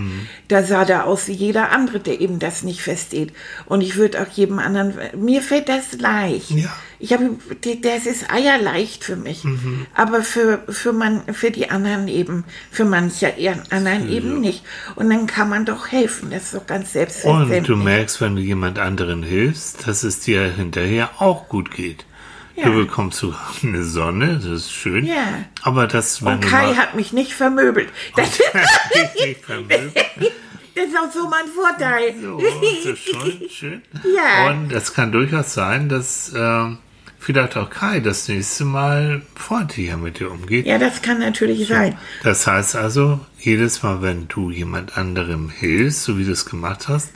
Da 0.47 0.63
sah 0.63 0.83
der 0.83 1.05
aus 1.05 1.27
wie 1.27 1.33
jeder 1.33 1.71
andere, 1.71 1.99
der 1.99 2.19
eben 2.19 2.39
das 2.39 2.63
nicht 2.63 2.81
versteht. 2.81 3.33
Und 3.65 3.81
ich 3.81 3.97
würde 3.97 4.21
auch 4.21 4.31
jedem 4.31 4.57
anderen, 4.57 4.93
mir 5.15 5.43
fällt 5.43 5.69
das 5.69 5.93
leicht. 5.99 6.51
Ja. 6.51 6.73
Ich 6.99 7.13
habe, 7.13 7.37
das 7.83 8.07
ist 8.07 8.31
eierleicht 8.31 9.03
für 9.03 9.15
mich. 9.15 9.43
Aber 9.93 10.23
für, 10.23 10.63
für, 10.69 10.93
man, 10.93 11.21
für 11.31 11.46
die 11.51 11.69
anderen 11.69 12.07
eben, 12.07 12.43
für 12.71 12.85
manche 12.85 13.33
anderen 13.69 14.09
eben 14.09 14.39
nicht. 14.39 14.63
Und 14.95 15.09
dann 15.09 15.27
kann 15.27 15.49
man 15.49 15.65
doch 15.65 15.91
helfen. 15.91 16.29
Das 16.31 16.43
ist 16.43 16.55
doch 16.55 16.67
ganz 16.67 16.93
selbstverständlich. 16.93 17.59
Und 17.59 17.69
du 17.69 17.75
merkst, 17.75 18.21
wenn 18.21 18.35
du 18.35 18.41
jemand 18.41 18.79
anderen 18.79 19.23
hilfst, 19.23 19.87
dass 19.87 20.03
es 20.03 20.19
dir 20.19 20.51
hinterher 20.51 21.09
auch 21.19 21.49
gut 21.49 21.71
geht. 21.71 22.05
Ja. 22.57 22.65
Du 22.65 22.73
bekommst 22.73 23.19
sogar 23.19 23.53
eine 23.63 23.83
Sonne, 23.83 24.35
das 24.35 24.45
ist 24.45 24.71
schön. 24.71 25.05
Ja. 25.05 25.45
Aber 25.61 25.87
das, 25.87 26.21
Und 26.21 26.41
Kai 26.41 26.73
hat 26.73 26.95
mich 26.95 27.13
nicht 27.13 27.33
vermöbelt. 27.33 27.89
Das, 28.15 28.39
Nicht 29.15 29.45
vermöbelt. 29.45 29.93
das 30.75 30.85
ist 30.85 30.97
auch 30.97 31.11
so 31.11 31.29
mein 31.29 31.45
Vorteil. 31.47 32.15
So, 32.19 32.39
das 32.39 32.85
ist 32.85 33.09
schon 33.09 33.49
schön. 33.49 33.81
Ja. 34.15 34.49
Und 34.49 34.71
es 34.71 34.93
kann 34.93 35.11
durchaus 35.11 35.53
sein, 35.53 35.87
dass 35.87 36.33
ähm, 36.35 36.79
vielleicht 37.19 37.57
auch 37.57 37.69
Kai 37.69 37.99
das 37.99 38.27
nächste 38.27 38.65
Mal 38.65 39.21
freundlicher 39.35 39.97
mit 39.97 40.19
dir 40.19 40.31
umgeht. 40.31 40.65
Ja, 40.65 40.77
das 40.77 41.01
kann 41.01 41.19
natürlich 41.19 41.67
sein. 41.67 41.97
Das 42.23 42.47
heißt 42.47 42.75
also, 42.75 43.19
jedes 43.39 43.83
Mal, 43.83 44.01
wenn 44.01 44.27
du 44.27 44.49
jemand 44.51 44.97
anderem 44.97 45.49
hilfst, 45.49 46.03
so 46.03 46.17
wie 46.17 46.25
du 46.25 46.31
es 46.31 46.45
gemacht 46.45 46.87
hast, 46.87 47.09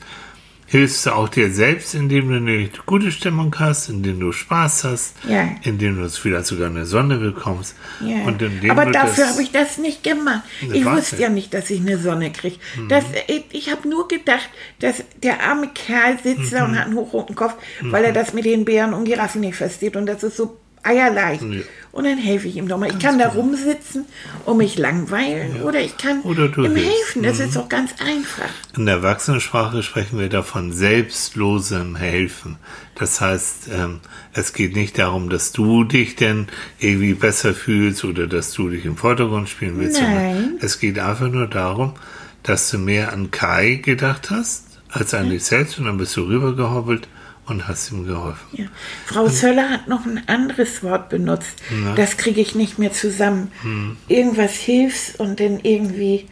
hilfst 0.72 1.06
du 1.06 1.12
auch 1.12 1.28
dir 1.28 1.52
selbst, 1.52 1.94
indem 1.96 2.30
du 2.30 2.38
eine 2.38 2.70
gute 2.86 3.12
Stimmung 3.12 3.54
hast, 3.60 3.90
indem 3.90 4.22
du 4.22 4.32
Spaß 4.32 4.86
hast, 4.86 5.16
Ja. 5.28 5.50
indem 5.64 5.98
du 6.02 6.08
vielleicht 6.10 6.46
sogar 6.46 6.70
eine 6.70 6.86
Sonne 6.86 7.18
bekommst. 7.18 7.76
Ja. 8.00 8.24
Und 8.24 8.42
indem 8.42 8.72
Aber 8.72 8.86
dafür 8.90 9.28
habe 9.30 9.42
ich 9.44 9.52
das 9.52 9.78
nicht 9.78 10.02
gemacht. 10.02 10.44
Ich 10.62 10.86
wusste 10.86 11.18
ja 11.18 11.28
nicht, 11.28 11.54
dass 11.54 11.70
ich 11.70 11.82
eine 11.82 11.98
Sonne 11.98 12.32
kriege. 12.32 12.56
Das, 12.88 13.04
ich 13.28 13.44
ich 13.52 13.70
habe 13.70 13.88
nur 13.90 14.08
gedacht, 14.08 14.50
dass 14.80 15.04
der 15.22 15.44
arme 15.44 15.68
Kerl 15.74 16.18
sitzt 16.24 16.54
da 16.54 16.64
und 16.64 16.80
hat 16.80 16.86
einen 16.86 16.96
hochroten 16.96 17.36
Kopf, 17.36 17.56
weil 17.82 18.06
er 18.06 18.14
das 18.14 18.32
mit 18.34 18.46
den 18.46 18.64
Bären 18.64 18.94
und 18.94 19.04
Giraffen 19.04 19.42
nicht 19.42 19.58
versteht. 19.58 19.98
Und 19.98 20.06
das 20.06 20.24
ist 20.24 20.38
so 20.38 20.58
eierleicht. 20.84 21.44
Ja. 21.44 21.62
Und 21.92 22.06
dann 22.06 22.18
helfe 22.18 22.48
ich 22.48 22.56
ihm 22.56 22.70
doch 22.70 22.78
mal. 22.78 22.90
Ich 22.90 23.00
kann 23.00 23.20
da 23.20 23.28
rumsitzen 23.28 24.06
und 24.46 24.58
mich 24.58 24.78
langweilen 24.78 25.62
oder 25.62 25.82
ich 25.82 25.98
kann 25.98 26.22
Oder 26.22 26.46
ihm 26.46 26.76
helfen. 26.76 27.22
Das 27.22 27.40
ist 27.40 27.58
doch 27.58 27.68
ganz 27.68 27.92
einfach. 28.00 28.50
In 28.78 28.86
der 28.86 28.96
Erwachsenensprache 28.96 29.84
sprechen 29.84 30.18
wir 30.18 30.30
davon 30.30 30.72
selbstlosem 30.72 31.98
Helfen. 31.98 32.58
Das 32.96 33.20
heißt, 33.20 33.70
ähm, 33.74 34.00
es 34.32 34.54
geht 34.54 34.74
nicht 34.74 35.00
darum, 35.00 35.30
dass 35.30 35.52
du 35.52 35.84
dich 35.84 36.16
denn 36.16 36.48
irgendwie 36.80 37.14
besser 37.14 37.54
fühlst 37.54 38.06
oder 38.06 38.28
dass 38.28 38.54
du 38.54 38.70
dich 38.70 38.86
im 38.86 38.96
Vordergrund 38.96 39.50
spielen 39.50 39.78
willst. 39.78 40.02
Nein. 40.02 40.58
Es 40.62 40.80
geht 40.80 40.98
einfach 40.98 41.28
nur 41.28 41.48
darum, 41.48 41.96
dass 42.44 42.70
du 42.70 42.78
mehr 42.78 43.12
an 43.12 43.32
Kai 43.32 43.76
gedacht 43.76 44.30
hast 44.30 44.66
als 44.90 45.14
an 45.14 45.30
dich 45.30 45.44
selbst 45.44 45.78
und 45.78 45.86
dann 45.86 45.98
bist 45.98 46.16
du 46.16 46.22
rübergehoppelt 46.22 47.08
und 47.52 47.68
hast 47.68 47.92
ihm 47.92 48.06
geholfen. 48.08 48.48
Ja. 48.54 48.66
Frau 49.06 49.28
Söller 49.28 49.70
hat 49.70 49.88
noch 49.88 50.06
ein 50.06 50.24
anderes 50.28 50.82
Wort 50.84 51.10
benutzt. 51.10 51.62
Das 51.96 52.18
kriege 52.18 52.42
ich 52.42 52.56
nicht 52.56 52.80
mehr 52.80 52.92
zusammen. 52.94 53.52
Hm. 53.62 53.98
Irgendwas 54.08 54.54
hilfst 54.54 55.20
und 55.20 55.40
dann 55.40 55.60
irgendwie. 55.62 56.28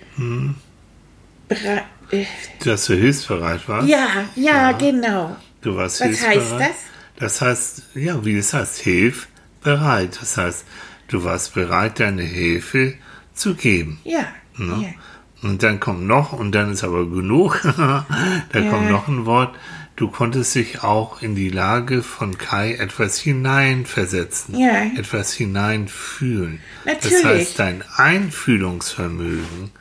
bere- 1.50 1.84
äh, 2.12 2.26
Dass 2.64 2.86
du 2.86 2.96
hilfsbereit 2.96 3.68
warst. 3.68 3.88
Ja, 3.88 4.08
ja, 4.36 4.72
genau. 4.74 5.36
Du 5.62 5.76
warst 5.76 6.00
Was 6.02 6.08
hilfsbereit. 6.08 6.40
heißt 6.40 6.52
das? 6.60 6.78
Das 7.18 7.42
heißt, 7.42 7.84
ja, 7.96 8.24
wie 8.26 8.38
es 8.38 8.54
heißt, 8.54 8.78
hilfbereit. 8.80 10.18
Das 10.22 10.38
heißt, 10.38 10.66
du 11.10 11.24
warst 11.24 11.54
bereit, 11.54 12.00
deine 12.00 12.24
Hilfe 12.24 12.94
zu 13.34 13.56
geben. 13.56 14.00
Ja. 14.04 14.26
Ne? 14.58 14.84
ja. 14.84 14.90
Und 15.50 15.64
dann 15.64 15.80
kommt 15.80 16.04
noch, 16.06 16.34
und 16.34 16.52
dann 16.54 16.72
ist 16.74 16.84
aber 16.84 17.06
genug, 17.10 17.62
da 17.64 18.06
kommt 18.70 18.90
noch 18.90 19.08
ein 19.08 19.26
Wort, 19.26 19.56
du 20.00 20.08
konntest 20.10 20.56
dich 20.56 20.82
auch 20.84 21.22
in 21.22 21.36
die 21.36 21.50
Lage 21.50 22.02
von 22.04 22.38
Kai 22.38 22.74
etwas 22.76 23.20
hineinversetzen, 23.20 24.58
Ja. 24.58 24.86
etwas 24.98 25.34
hineinfühlen. 25.34 26.62
Das 26.86 27.04
Natürlich. 27.04 27.26
heißt, 27.26 27.60
dein 27.60 27.84
Einfühlungsvermögen, 27.96 29.72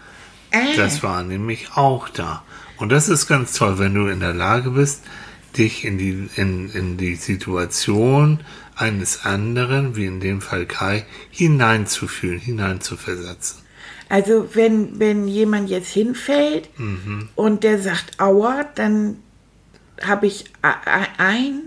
Ah, 0.52 0.58
das 0.76 1.02
war 1.02 1.22
nämlich 1.24 1.68
auch 1.76 2.08
da. 2.08 2.42
Und 2.78 2.90
das 2.90 3.08
ist 3.08 3.26
ganz 3.28 3.52
toll, 3.52 3.78
wenn 3.78 3.94
du 3.94 4.06
in 4.06 4.20
der 4.20 4.32
Lage 4.34 4.70
bist, 4.70 5.02
dich 5.56 5.84
in 5.84 5.98
die, 5.98 6.28
in, 6.36 6.70
in 6.70 6.96
die 6.96 7.16
Situation 7.16 8.40
eines 8.74 9.24
anderen, 9.26 9.94
wie 9.94 10.06
in 10.06 10.20
dem 10.20 10.40
Fall 10.40 10.64
Kai, 10.66 11.04
hineinzufühlen, 11.30 12.38
hineinzuversetzen. 12.40 13.58
also 14.08 14.48
wenn, 14.54 14.98
wenn 14.98 15.28
jemand 15.28 15.68
jetzt 15.68 15.90
hinfällt 15.92 16.70
Mhm. 16.78 17.28
und 17.34 17.62
der 17.62 17.78
sagt 17.82 18.18
Aua, 18.20 18.64
dann 18.74 19.16
habe 20.06 20.26
ich 20.26 20.44
ein 21.18 21.60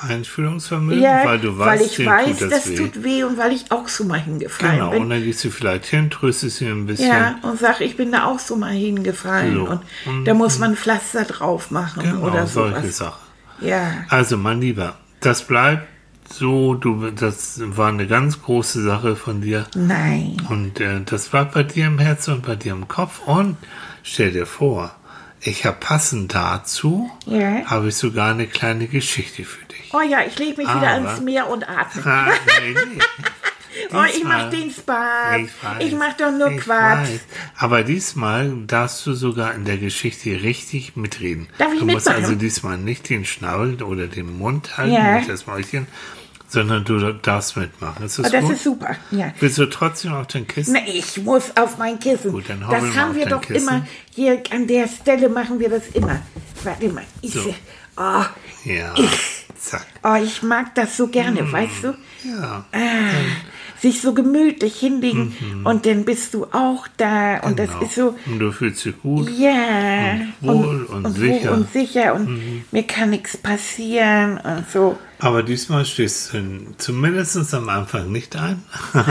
Einfühlungsvermögen, 0.00 1.02
ja, 1.02 1.24
weil 1.24 1.38
du 1.38 1.58
weil 1.58 1.78
weißt, 1.78 1.86
ich 1.90 1.96
dem 1.96 2.06
weiß, 2.06 2.38
tut 2.38 2.40
das, 2.42 2.50
das 2.50 2.68
weh. 2.70 2.76
tut 2.76 3.04
weh 3.04 3.24
und 3.24 3.38
weil 3.38 3.52
ich 3.52 3.70
auch 3.70 3.88
so 3.88 4.04
mal 4.04 4.18
hingefallen 4.20 4.76
genau, 4.76 4.90
bin. 4.90 5.02
und 5.02 5.10
dann 5.10 5.22
gehst 5.22 5.44
du 5.44 5.50
vielleicht 5.50 5.86
hin, 5.86 6.10
tröstest 6.10 6.60
ihn 6.60 6.70
ein 6.70 6.86
bisschen. 6.86 7.08
Ja, 7.08 7.36
und 7.42 7.58
sag, 7.58 7.80
ich 7.80 7.96
bin 7.96 8.12
da 8.12 8.24
auch 8.24 8.38
so 8.38 8.56
mal 8.56 8.72
hingefallen. 8.72 9.54
So. 9.54 9.64
Und 9.64 9.80
Und- 10.06 10.24
da 10.24 10.34
muss 10.34 10.58
man 10.58 10.76
Pflaster 10.76 11.24
drauf 11.24 11.70
machen 11.70 12.02
genau, 12.02 12.26
oder 12.26 12.46
solche 12.46 12.80
sowas. 12.80 12.96
Sachen. 12.96 13.22
Ja, 13.60 13.92
Also, 14.08 14.36
mein 14.36 14.60
Lieber, 14.60 14.96
das 15.20 15.42
bleibt 15.46 15.86
so, 16.28 16.74
du, 16.74 17.10
das 17.10 17.60
war 17.62 17.88
eine 17.90 18.06
ganz 18.06 18.42
große 18.42 18.82
Sache 18.82 19.16
von 19.16 19.42
dir. 19.42 19.66
nein. 19.76 20.36
Und 20.48 20.80
äh, 20.80 21.00
das 21.04 21.28
bleibt 21.28 21.52
bei 21.54 21.62
dir 21.62 21.86
im 21.86 21.98
Herzen 21.98 22.34
und 22.34 22.46
bei 22.46 22.56
dir 22.56 22.72
im 22.72 22.88
Kopf. 22.88 23.20
Und 23.26 23.56
stell 24.02 24.32
dir 24.32 24.46
vor, 24.46 24.92
ich 25.42 25.64
habe 25.66 25.76
passend 25.80 26.34
dazu, 26.34 27.10
Ja. 27.26 27.64
habe 27.66 27.88
ich 27.88 27.96
sogar 27.96 28.30
eine 28.32 28.46
kleine 28.46 28.86
Geschichte 28.86 29.44
für 29.44 29.64
dich. 29.66 29.90
Oh 29.92 30.00
ja, 30.00 30.20
ich 30.26 30.38
lege 30.38 30.58
mich 30.62 30.68
wieder 30.68 30.88
Aber- 30.92 31.08
ans 31.08 31.20
Meer 31.20 31.48
und 31.50 31.68
atme. 31.68 32.02
Ah, 32.06 32.30
nee, 32.62 32.74
nee. 32.94 33.02
Oh, 33.94 34.02
ich 34.06 34.12
Diesmal- 34.16 34.44
mach 34.44 34.50
den 34.50 34.70
Spaß. 34.70 35.36
Ich, 35.40 35.44
Ich, 35.86 35.92
weiß, 35.92 35.98
mach 35.98 36.16
doch 36.16 36.30
nur 36.30 36.50
Quatsch. 36.58 37.08
weiß. 37.08 37.20
Aber 37.56 37.82
diesmal 37.82 38.52
darfst 38.66 39.04
du 39.06 39.14
sogar 39.14 39.54
in 39.54 39.64
der 39.64 39.78
Geschichte 39.78 40.42
richtig 40.42 40.94
mitreden. 40.96 41.48
Darf 41.58 41.72
ich 41.72 41.80
du 41.80 41.86
musst 41.86 42.06
mitmachen? 42.06 42.24
also 42.24 42.34
diesmal 42.36 42.76
nicht 42.78 43.08
den 43.08 43.24
Schnabel 43.24 43.82
oder 43.82 44.06
den 44.06 44.36
Mund 44.38 44.76
halten, 44.76 44.92
Ja. 44.92 45.16
nicht 45.16 45.28
das 45.28 45.46
Mäulchen, 45.46 45.86
sondern 46.52 46.84
du 46.84 47.12
darfst 47.14 47.56
mitmachen. 47.56 48.04
Ist 48.04 48.18
das, 48.18 48.26
Oh, 48.26 48.30
das 48.32 48.44
gut? 48.44 48.52
ist 48.52 48.64
super. 48.64 48.94
Ja. 49.10 49.32
Willst 49.40 49.56
du 49.56 49.64
trotzdem 49.66 50.12
auf 50.12 50.26
den 50.26 50.46
Kissen? 50.46 50.74
Na, 50.74 50.80
ich 50.86 51.16
muss 51.22 51.56
auf 51.56 51.78
mein 51.78 51.98
Kissen. 51.98 52.30
Gut, 52.30 52.44
dann 52.48 52.66
hoppel 52.66 52.88
das 52.88 52.96
haben 52.96 53.14
wir 53.14 53.24
doch 53.26 53.40
Kissen. 53.40 53.66
immer. 53.68 53.86
Hier 54.14 54.42
an 54.50 54.66
der 54.66 54.86
Stelle 54.86 55.30
machen 55.30 55.58
wir 55.58 55.70
das 55.70 55.88
immer. 55.94 56.20
Warte 56.62 56.88
mal. 56.90 57.04
Ich, 57.22 57.32
So. 57.32 57.54
oh, 57.96 58.24
Ja. 58.64 58.94
Zack. 59.58 59.86
oh, 60.02 60.16
ich 60.22 60.42
mag 60.42 60.74
das 60.74 60.96
so 60.96 61.06
gerne, 61.08 61.40
Hm. 61.40 61.52
weißt 61.52 61.84
du? 61.84 61.94
Ja. 62.24 62.64
Sich 63.82 64.00
so 64.00 64.14
gemütlich 64.14 64.76
hinlegen 64.78 65.34
und 65.64 65.84
dann 65.86 66.04
bist 66.04 66.34
du 66.34 66.44
auch 66.52 66.86
da 66.96 67.38
und 67.40 67.52
Mhm. 67.52 67.56
Genau. 67.56 67.72
das 67.80 67.88
ist 67.88 67.94
so. 67.96 68.14
Und 68.26 68.38
du 68.38 68.52
fühlst 68.52 68.84
dich 68.84 68.94
gut. 69.02 69.28
Ja, 69.36 70.20
wohl 70.40 70.84
und 70.84 71.12
sicher. 71.12 71.34
Mhm. 71.34 71.42
Wohl 71.42 71.48
und 71.58 71.72
sicher 71.72 72.14
und 72.14 72.40
mir 72.70 72.82
kann 72.84 73.10
nichts 73.10 73.36
passieren 73.36 74.38
und 74.38 74.70
so. 74.72 74.96
Aber 75.18 75.42
diesmal 75.42 75.84
stehst 75.84 76.32
du 76.32 76.38
zumindest 76.78 77.52
am 77.54 77.68
Anfang 77.68 78.10
nicht 78.12 78.36
ein. 78.36 78.62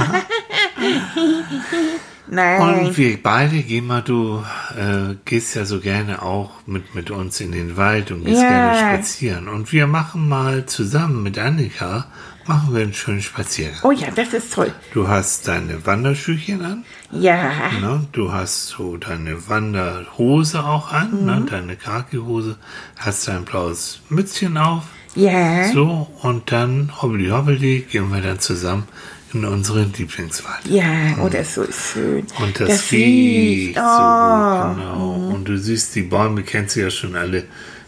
Nein. 2.28 2.86
Und 2.86 2.98
wir 2.98 3.22
beide 3.22 3.58
gehen 3.62 3.88
mal, 3.88 4.02
du 4.02 4.42
äh, 4.78 5.16
gehst 5.26 5.54
ja 5.56 5.66
so 5.66 5.82
gerne 5.82 6.22
auch 6.22 6.52
mit, 6.66 6.96
mit 6.96 7.12
uns 7.12 7.42
in 7.42 7.52
den 7.52 7.76
Wald 7.76 8.12
und 8.12 8.24
gehst 8.24 8.42
Ja. 8.42 8.48
gerne 8.48 8.78
spazieren. 8.80 9.48
Und 9.50 9.74
wir 9.74 9.86
machen 9.88 10.30
mal 10.30 10.66
zusammen 10.66 11.24
mit 11.24 11.38
Annika, 11.38 12.06
machen 12.48 12.74
wir 12.74 12.82
einen 12.82 12.94
schönen 12.94 13.22
Spaziergang. 13.22 13.80
oh 13.84 13.92
ja, 13.92 14.10
das 14.16 14.34
ist 14.34 14.54
toll. 14.54 14.74
Du 14.94 15.08
hast 15.08 15.48
deine 15.48 15.86
Wanderschüchen 15.86 16.64
an, 16.66 16.84
Ja, 17.12 17.52
ne? 17.80 18.08
du 18.12 18.32
hast 18.32 18.68
so 18.70 18.98
deine 18.98 19.48
Wanderhose 19.50 20.64
auch 20.64 20.92
an, 20.92 21.22
Mhm. 21.22 21.26
ne? 21.26 21.46
deine 21.50 21.76
Khaki-Hose, 21.76 22.58
hast 22.98 23.28
dein 23.28 23.46
blaues 23.46 24.02
Mützchen 24.10 24.58
auf, 24.58 24.84
ja. 25.16 25.72
so, 25.72 26.08
und 26.22 26.52
dann 26.52 26.92
hobbeli 27.02 27.30
hobbeli 27.30 27.86
gehen 27.92 28.12
wir 28.12 28.22
dann 28.22 28.40
zusammen 28.40 28.88
in 29.34 29.46
unseren 29.46 29.94
Lieblingswald. 29.94 30.66
Ja, 30.66 30.84
oh, 31.22 31.30
das 31.30 31.56
ist 31.56 31.56
so 31.56 31.66
schön. 31.72 32.28
Und 32.40 32.60
das, 32.60 32.92
riecht 32.92 33.76
so 33.76 33.82
oh. 33.82 34.62
gut, 34.68 34.76
genau. 34.76 35.32
Und 35.36 35.46
du 35.48 35.58
siehst, 35.58 35.96
die 35.96 36.02
Bäume 36.02 36.44
kennst 36.44 36.76
du 36.76 36.82
ja 36.82 36.90
schon 36.90 37.16
alle 37.16 37.46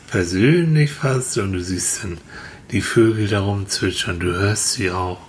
persönlich 0.10 0.91
fast 0.91 1.38
und 1.39 1.53
du 1.53 1.62
siehst 1.62 2.03
dann 2.03 2.17
die 2.74 2.82
Vögel 2.82 3.27
darum 3.27 3.68
zwitschern, 3.68 4.20
du 4.20 4.34
hörst 4.34 4.74
sie 4.74 4.92
auch. 4.92 5.20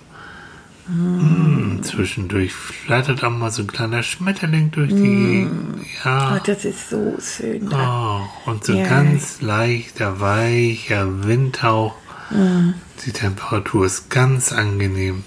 Mm, 0.88 1.82
zwischendurch 1.82 2.52
flattert 2.52 3.22
auch 3.24 3.30
mal 3.30 3.50
so 3.50 3.62
ein 3.62 3.68
kleiner 3.68 4.02
Schmetterling 4.02 4.70
durch 4.70 4.90
die 4.90 4.96
Gegend. 5.02 5.86
Ja. 6.04 6.36
Oh, 6.36 6.40
das 6.44 6.64
ist 6.64 6.90
so 6.90 7.16
schön. 7.20 7.70
Oh, 7.72 8.20
und 8.46 8.64
so 8.64 8.72
Ja. 8.74 8.86
ganz 8.86 9.40
leichter, 9.40 10.20
weicher 10.20 11.26
Windhauch. 11.26 11.94
Die 13.06 13.12
Temperatur 13.12 13.86
ist 13.86 14.10
ganz 14.10 14.52
angenehm. 14.52 15.24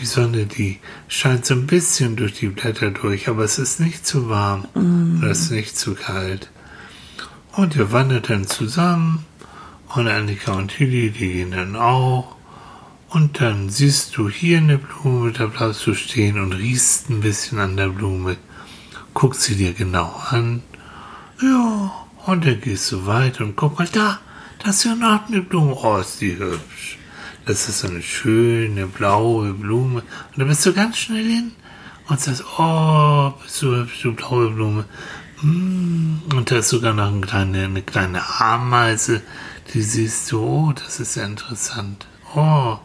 Die 0.00 0.06
Sonne, 0.06 0.46
die 0.46 0.78
scheint 1.06 1.44
so 1.46 1.54
ein 1.54 1.66
bisschen 1.66 2.16
durch 2.16 2.34
die 2.34 2.48
Blätter 2.48 2.90
durch, 2.90 3.28
aber 3.28 3.44
es 3.44 3.58
ist 3.58 3.78
nicht 3.80 4.06
zu 4.06 4.28
warm 4.28 4.66
es 5.28 5.42
ist 5.42 5.50
nicht 5.50 5.76
zu 5.76 5.94
kalt. 5.94 6.50
Und 7.52 7.76
ihr 7.76 7.92
wandert 7.92 8.30
dann 8.30 8.46
zusammen 8.46 9.24
und 9.94 10.08
Annika 10.08 10.52
und 10.52 10.68
Tilly, 10.68 11.10
die 11.10 11.28
gehen 11.28 11.50
dann 11.52 11.76
auch. 11.76 12.34
Und 13.10 13.40
dann 13.40 13.68
siehst 13.70 14.16
du 14.16 14.28
hier 14.28 14.58
eine 14.58 14.78
Blume, 14.78 15.30
da 15.32 15.46
bleibst 15.46 15.86
du 15.86 15.94
stehen 15.94 16.38
und 16.40 16.52
riechst 16.52 17.10
ein 17.10 17.20
bisschen 17.20 17.60
an 17.60 17.76
der 17.76 17.88
Blume. 17.88 18.36
Guckst 19.12 19.42
sie 19.42 19.54
dir 19.54 19.72
genau 19.72 20.20
an. 20.30 20.62
Ja, 21.40 21.92
und 22.26 22.44
dann 22.44 22.60
gehst 22.60 22.90
du 22.90 23.06
weiter 23.06 23.44
und 23.44 23.54
guck 23.54 23.78
mal 23.78 23.88
da, 23.92 24.18
das 24.64 24.78
ist 24.78 24.84
ja 24.84 24.94
noch 24.96 25.28
eine 25.28 25.42
Blume. 25.42 25.76
Oh, 25.80 25.98
ist 25.98 26.20
die 26.20 26.36
hübsch. 26.36 26.98
Das 27.46 27.68
ist 27.68 27.80
so 27.80 27.88
eine 27.88 28.02
schöne 28.02 28.86
blaue 28.86 29.52
Blume. 29.52 30.00
Und 30.00 30.38
da 30.38 30.44
bist 30.44 30.64
du 30.66 30.72
ganz 30.72 30.96
schnell 30.96 31.24
hin 31.24 31.52
und 32.08 32.18
sagst, 32.18 32.42
oh, 32.58 33.32
bist 33.42 33.62
du 33.62 33.76
hübsch, 33.76 34.02
du 34.02 34.12
blaue 34.14 34.50
Blume. 34.50 34.86
Mm, 35.42 36.16
Und 36.34 36.50
da 36.50 36.56
ist 36.56 36.70
sogar 36.70 36.94
noch 36.94 37.12
eine 37.12 37.20
kleine, 37.20 37.64
eine 37.64 37.82
kleine 37.82 38.22
Ameise, 38.40 39.22
die 39.72 39.82
siehst 39.82 40.30
du, 40.32 40.40
oh, 40.42 40.72
das 40.72 41.00
ist 41.00 41.16
ja 41.16 41.24
interessant. 41.24 42.06
Oh, 42.34 42.78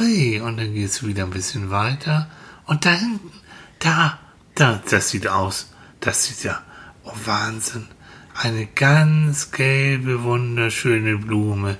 ui, 0.00 0.40
und 0.40 0.56
dann 0.58 0.74
gehst 0.74 1.02
du 1.02 1.06
wieder 1.06 1.24
ein 1.24 1.30
bisschen 1.30 1.70
weiter. 1.70 2.28
Und 2.66 2.84
da 2.86 2.90
hinten, 2.92 3.32
da, 3.78 4.18
da, 4.54 4.82
das 4.90 5.10
sieht 5.10 5.26
aus, 5.26 5.72
das 6.00 6.24
sieht 6.24 6.44
ja, 6.44 6.60
oh 7.04 7.12
Wahnsinn, 7.24 7.86
eine 8.34 8.66
ganz 8.66 9.50
gelbe, 9.50 10.22
wunderschöne 10.22 11.16
Blume. 11.18 11.76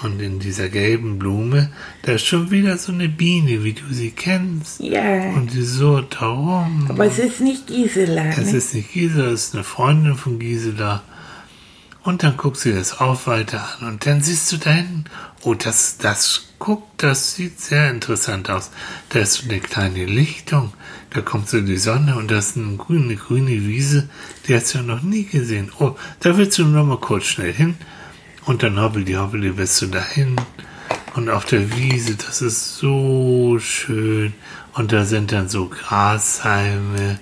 Und 0.00 0.20
in 0.22 0.38
dieser 0.38 0.68
gelben 0.68 1.18
Blume, 1.18 1.70
da 2.02 2.12
ist 2.12 2.24
schon 2.24 2.52
wieder 2.52 2.78
so 2.78 2.92
eine 2.92 3.08
Biene, 3.08 3.64
wie 3.64 3.72
du 3.72 3.82
sie 3.90 4.12
kennst. 4.12 4.78
Ja. 4.78 5.30
Und 5.30 5.52
die 5.52 5.62
surrt 5.64 6.18
darum. 6.20 6.86
Aber 6.88 7.06
es 7.06 7.18
ist 7.18 7.40
nicht 7.40 7.66
Gisela. 7.66 8.26
Es 8.26 8.52
Ne? 8.52 8.58
ist 8.58 8.74
nicht 8.74 8.92
Gisela, 8.92 9.30
es 9.32 9.46
ist 9.46 9.54
eine 9.56 9.64
Freundin 9.64 10.14
von 10.14 10.38
Gisela. 10.38 11.02
Und 12.08 12.22
dann 12.22 12.38
guckst 12.38 12.64
du 12.64 12.70
dir 12.70 12.76
das 12.76 13.00
auch 13.00 13.26
weiter 13.26 13.68
an. 13.82 13.86
Und 13.86 14.06
dann 14.06 14.22
siehst 14.22 14.50
du 14.50 14.56
da 14.56 14.70
hinten, 14.70 15.04
oh, 15.42 15.52
das, 15.52 15.98
das, 15.98 16.54
guck, 16.58 16.96
das 16.96 17.34
sieht 17.34 17.60
sehr 17.60 17.90
interessant 17.90 18.48
aus. 18.48 18.70
Da 19.10 19.18
ist 19.18 19.34
so 19.34 19.44
eine 19.46 19.60
kleine 19.60 20.06
Lichtung. 20.06 20.72
Da 21.10 21.20
kommt 21.20 21.50
so 21.50 21.60
die 21.60 21.76
Sonne 21.76 22.16
und 22.16 22.30
da 22.30 22.38
ist 22.38 22.56
eine 22.56 22.78
grüne, 22.78 23.14
grüne 23.16 23.50
Wiese. 23.50 24.08
Die 24.46 24.54
hast 24.54 24.72
du 24.72 24.78
ja 24.78 24.84
noch 24.84 25.02
nie 25.02 25.24
gesehen. 25.24 25.70
Oh, 25.80 25.96
da 26.20 26.38
willst 26.38 26.56
du 26.56 26.64
noch 26.64 26.86
mal 26.86 26.96
kurz 26.96 27.26
schnell 27.26 27.52
hin. 27.52 27.76
Und 28.46 28.62
dann 28.62 28.80
hoppeli, 28.80 29.12
hoppeli, 29.12 29.50
bist 29.50 29.82
du 29.82 29.88
dahin. 29.88 30.36
Und 31.14 31.28
auf 31.28 31.44
der 31.44 31.76
Wiese, 31.76 32.16
das 32.16 32.40
ist 32.40 32.78
so 32.78 33.58
schön. 33.60 34.32
Und 34.72 34.92
da 34.92 35.04
sind 35.04 35.30
dann 35.30 35.50
so 35.50 35.68
Grashalme. 35.68 37.20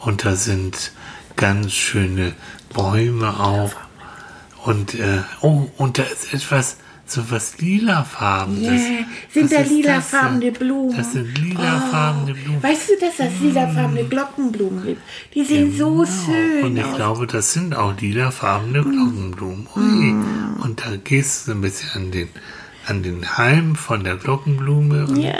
Und 0.00 0.26
da 0.26 0.36
sind 0.36 0.92
ganz 1.36 1.72
schöne 1.72 2.34
Bäume 2.74 3.40
auch. 3.40 3.87
Und, 4.64 4.94
äh, 4.94 5.22
oh, 5.42 5.68
und 5.76 5.98
da 5.98 6.02
ist 6.02 6.34
etwas, 6.34 6.76
so 7.06 7.22
was 7.30 7.58
lilafarbenes. 7.58 8.82
Ja, 8.82 9.04
sind 9.32 9.50
Was 9.50 9.50
da 9.50 9.60
lilafarbene 9.62 10.50
das? 10.50 10.58
Blumen. 10.58 10.96
Das 10.96 11.12
sind 11.12 11.38
lilafarbene 11.38 12.34
Blumen. 12.34 12.62
Weißt 12.62 12.90
du, 12.90 12.92
dass 13.00 13.18
es 13.18 13.40
lilafarbene 13.40 14.04
Glockenblumen 14.04 14.84
gibt? 14.84 15.00
Die 15.34 15.44
sehen 15.44 15.74
so 15.76 16.04
schön 16.04 16.56
Genau. 16.56 16.66
Und 16.66 16.76
ich 16.76 16.84
aus. 16.84 16.96
glaube, 16.96 17.26
das 17.26 17.52
sind 17.54 17.74
auch 17.74 17.98
lilafarbene 17.98 18.82
Glockenblumen. 18.82 19.66
Ui. 19.74 20.62
Und 20.64 20.80
da 20.84 20.96
gehst 21.02 21.48
du 21.48 21.52
ein 21.52 21.60
bisschen 21.62 21.88
an 21.94 22.10
den, 22.10 22.28
an 22.86 23.02
den 23.02 23.38
Halm 23.38 23.74
von 23.76 24.04
der 24.04 24.16
Glockenblume 24.16 25.06
und 25.06 25.16
Ja. 25.16 25.32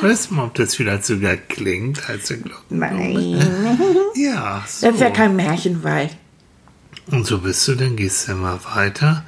hörst 0.00 0.30
mal, 0.30 0.44
ob 0.44 0.54
das 0.54 0.74
vielleicht 0.76 1.04
sogar 1.04 1.36
klingt 1.36 2.08
als 2.08 2.30
eine 2.30 2.40
Glockenblume. 2.42 3.36
Nein, 3.36 3.86
Ja, 4.14 4.64
so. 4.66 4.86
das 4.86 4.94
ist 4.94 5.00
ja 5.02 5.10
kein 5.10 5.36
Märchenwald. 5.36 6.16
Und 7.10 7.26
so 7.26 7.38
bist 7.38 7.66
du, 7.68 7.74
dann 7.74 7.96
gehst 7.96 8.28
du 8.28 8.32
immer 8.32 8.60
weiter 8.74 9.24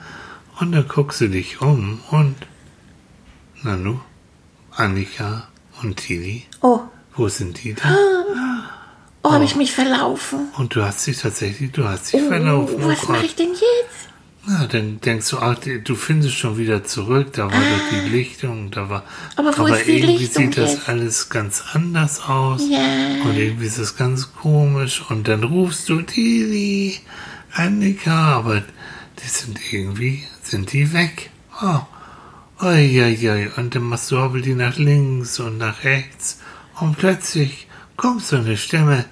und 0.60 0.72
dann 0.72 0.88
guckst 0.88 1.20
du 1.20 1.28
dich 1.28 1.60
um 1.60 2.00
und 2.10 2.34
Nanu, 3.62 3.98
Annika 4.72 5.48
und 5.82 5.96
Tini, 5.96 6.44
Oh, 6.62 6.80
wo 7.14 7.28
sind 7.28 7.62
die 7.62 7.74
denn? 7.74 7.82
oh, 9.22 9.30
habe 9.30 9.44
ich 9.44 9.56
mich 9.56 9.72
verlaufen? 9.72 10.48
Und 10.56 10.74
du 10.74 10.82
hast 10.82 11.06
dich 11.06 11.18
tatsächlich, 11.18 11.72
du 11.72 11.86
hast 11.86 12.12
dich 12.12 12.22
Oh, 12.22 12.28
verlaufen. 12.28 12.76
Oh 12.82 12.88
was 12.88 13.02
mache 13.08 13.18
Gott. 13.20 13.24
ich 13.26 13.34
denn 13.36 13.50
jetzt? 13.50 14.08
Na, 14.48 14.66
dann 14.68 15.00
denkst 15.00 15.30
du, 15.30 15.38
ach, 15.38 15.56
du 15.58 15.94
findest 15.96 16.36
schon 16.36 16.56
wieder 16.56 16.84
zurück, 16.84 17.32
da 17.32 17.44
war 17.50 17.50
doch 17.50 17.90
die 17.90 18.08
Lichtung, 18.08 18.70
da 18.70 18.88
war. 18.88 19.02
Ah. 19.34 19.40
Aber 19.40 19.58
wo 19.58 19.66
ist 19.66 19.86
die 19.86 19.98
irgendwie 19.98 20.16
Lichtung 20.18 20.44
sieht 20.44 20.56
das 20.58 20.72
jetzt? 20.74 20.88
alles 20.88 21.28
ganz 21.28 21.64
anders 21.72 22.22
aus. 22.28 22.62
Ja. 22.70 22.78
Und 23.24 23.36
irgendwie 23.36 23.66
ist 23.66 23.78
es 23.78 23.96
ganz 23.96 24.32
komisch. 24.34 25.02
Und 25.10 25.26
dann 25.26 25.42
rufst 25.42 25.88
du 25.88 26.00
Tini, 26.02 26.94
Aber 27.54 28.62
die 29.22 29.28
sind 29.28 29.72
irgendwie, 29.72 30.24
sind 30.42 30.72
die 30.72 30.92
weg. 30.92 31.30
Oh. 31.62 31.80
Uiuiui. 32.60 33.50
Und 33.56 33.74
dann 33.74 33.82
machst 33.82 34.10
du 34.10 34.18
hoppel 34.18 34.40
die 34.40 34.54
nach 34.54 34.76
links 34.76 35.38
und 35.40 35.58
nach 35.58 35.84
rechts. 35.84 36.40
Und 36.80 36.98
plötzlich 36.98 37.68
kommt 37.96 38.22
so 38.22 38.36
eine 38.36 38.56
Stimme. 38.56 39.04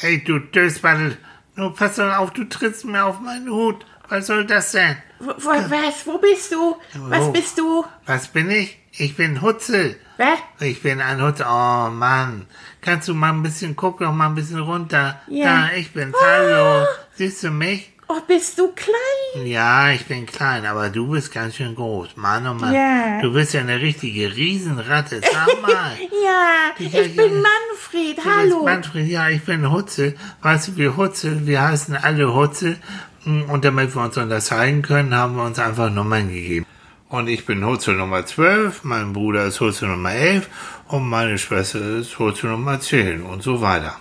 Hey, 0.00 0.22
du 0.22 0.38
Dösbaddel, 0.38 1.16
nur 1.54 1.74
pass 1.74 1.96
doch 1.96 2.16
auf, 2.16 2.32
du 2.32 2.44
trittst 2.44 2.84
mir 2.84 3.04
auf 3.04 3.20
meinen 3.20 3.48
Hut. 3.50 3.84
Was 4.08 4.26
soll 4.26 4.46
das 4.46 4.72
denn? 4.72 4.96
Wo, 5.20 5.30
wo, 5.30 5.50
was? 5.50 6.06
Wo 6.06 6.18
bist 6.18 6.52
du? 6.52 6.76
Was 7.08 7.26
Wo? 7.26 7.32
bist 7.32 7.58
du? 7.58 7.84
Was 8.06 8.28
bin 8.28 8.50
ich? 8.50 8.78
Ich 8.94 9.16
bin 9.16 9.40
Hutzel. 9.40 9.96
Was? 10.18 10.38
Ich 10.60 10.82
bin 10.82 11.00
ein 11.00 11.22
Hutzel. 11.22 11.46
Oh 11.48 11.88
Mann. 11.90 12.46
Kannst 12.82 13.08
du 13.08 13.14
mal 13.14 13.30
ein 13.30 13.42
bisschen, 13.42 13.74
guck 13.74 14.00
doch 14.00 14.12
mal 14.12 14.26
ein 14.26 14.34
bisschen 14.34 14.60
runter. 14.60 15.18
Ja. 15.28 15.68
Da, 15.68 15.74
ich 15.74 15.92
bin's. 15.92 16.14
Hallo. 16.22 16.86
Siehst 17.14 17.42
du 17.42 17.50
mich? 17.50 17.90
Oh, 18.08 18.20
bist 18.26 18.58
du 18.58 18.70
klein? 18.72 19.46
Ja, 19.46 19.90
ich 19.92 20.04
bin 20.04 20.26
klein, 20.26 20.66
aber 20.66 20.90
du 20.90 21.08
bist 21.08 21.32
ganz 21.32 21.56
schön 21.56 21.74
groß. 21.74 22.16
Mann, 22.16 22.46
oh 22.46 22.52
Mann. 22.52 22.74
Ja. 22.74 23.22
Du 23.22 23.32
bist 23.32 23.54
ja 23.54 23.62
eine 23.62 23.80
richtige 23.80 24.36
Riesenratte. 24.36 25.22
Sag 25.22 25.62
mal. 25.62 25.96
Ja, 26.22 26.72
ich 26.78 26.92
ja, 26.92 27.02
bin. 27.02 27.40
Manfred. 27.40 28.18
Du 28.18 28.22
bist 28.22 28.26
Hallo. 28.26 28.64
Manfred, 28.64 29.06
ja, 29.06 29.30
ich 29.30 29.42
bin 29.42 29.72
Hutzel. 29.72 30.16
Weißt 30.42 30.68
du, 30.68 30.76
wir 30.76 30.98
Hutzel, 30.98 31.46
wir 31.46 31.62
heißen 31.62 31.96
alle 31.96 32.34
Hutzel. 32.34 32.76
Und 33.24 33.64
damit 33.64 33.94
wir 33.94 34.02
uns 34.02 34.18
unterscheiden 34.18 34.82
können, 34.82 35.14
haben 35.14 35.36
wir 35.36 35.44
uns 35.44 35.58
einfach 35.58 35.88
Nummern 35.88 36.28
gegeben. 36.28 36.66
Und 37.12 37.28
ich 37.28 37.44
bin 37.44 37.62
Hutzel 37.66 37.96
Nummer 37.96 38.24
12, 38.24 38.84
mein 38.84 39.12
Bruder 39.12 39.44
ist 39.44 39.60
Hutzel 39.60 39.88
Nummer 39.88 40.12
11 40.14 40.48
und 40.88 41.06
meine 41.06 41.36
Schwester 41.36 41.78
ist 41.98 42.18
Hutzel 42.18 42.48
Nummer 42.48 42.80
10 42.80 43.20
und 43.22 43.42
so 43.42 43.60
weiter. 43.60 43.96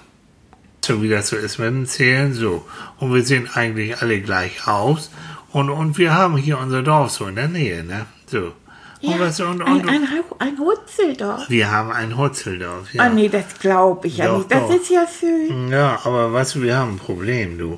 So 0.85 1.03
wie 1.03 1.09
das 1.09 1.27
so 1.27 1.35
ist 1.35 1.59
mit 1.59 1.67
dem 1.67 1.85
Zählen, 1.85 2.33
so. 2.33 2.65
Und 2.99 3.13
wir 3.13 3.21
sehen 3.25 3.49
eigentlich 3.53 4.01
alle 4.01 4.21
gleich 4.21 4.65
aus. 4.65 5.11
Und, 5.51 5.69
und 5.69 5.97
wir 5.97 6.13
haben 6.13 6.37
hier 6.37 6.57
unser 6.57 6.83
Dorf 6.83 7.11
so 7.11 7.27
in 7.27 7.35
der 7.35 7.49
Nähe, 7.49 7.83
ne? 7.83 8.05
So. 8.27 8.53
Ja, 9.01 9.11
und 9.15 9.19
was, 9.19 9.39
und, 9.41 9.61
ein, 9.61 9.73
und, 9.81 9.89
ein, 9.89 10.03
Hau- 10.09 10.37
ein 10.39 10.57
Hutzeldorf. 10.57 11.49
wir 11.49 11.69
haben 11.69 11.91
ein 11.91 12.17
Hutzeldorf, 12.17 12.93
ja. 12.93 13.03
Ah, 13.03 13.09
nee, 13.09 13.27
das 13.27 13.59
glaube 13.59 14.07
ich 14.07 14.17
ja 14.17 14.37
nicht. 14.37 14.49
Das 14.49 14.61
doch. 14.61 14.73
ist 14.73 14.89
ja 14.89 15.05
schön. 15.19 15.67
Ja, 15.67 15.99
aber 16.05 16.29
du, 16.29 16.61
wir 16.61 16.77
haben 16.77 16.93
ein 16.93 16.97
Problem, 16.97 17.57
du. 17.57 17.77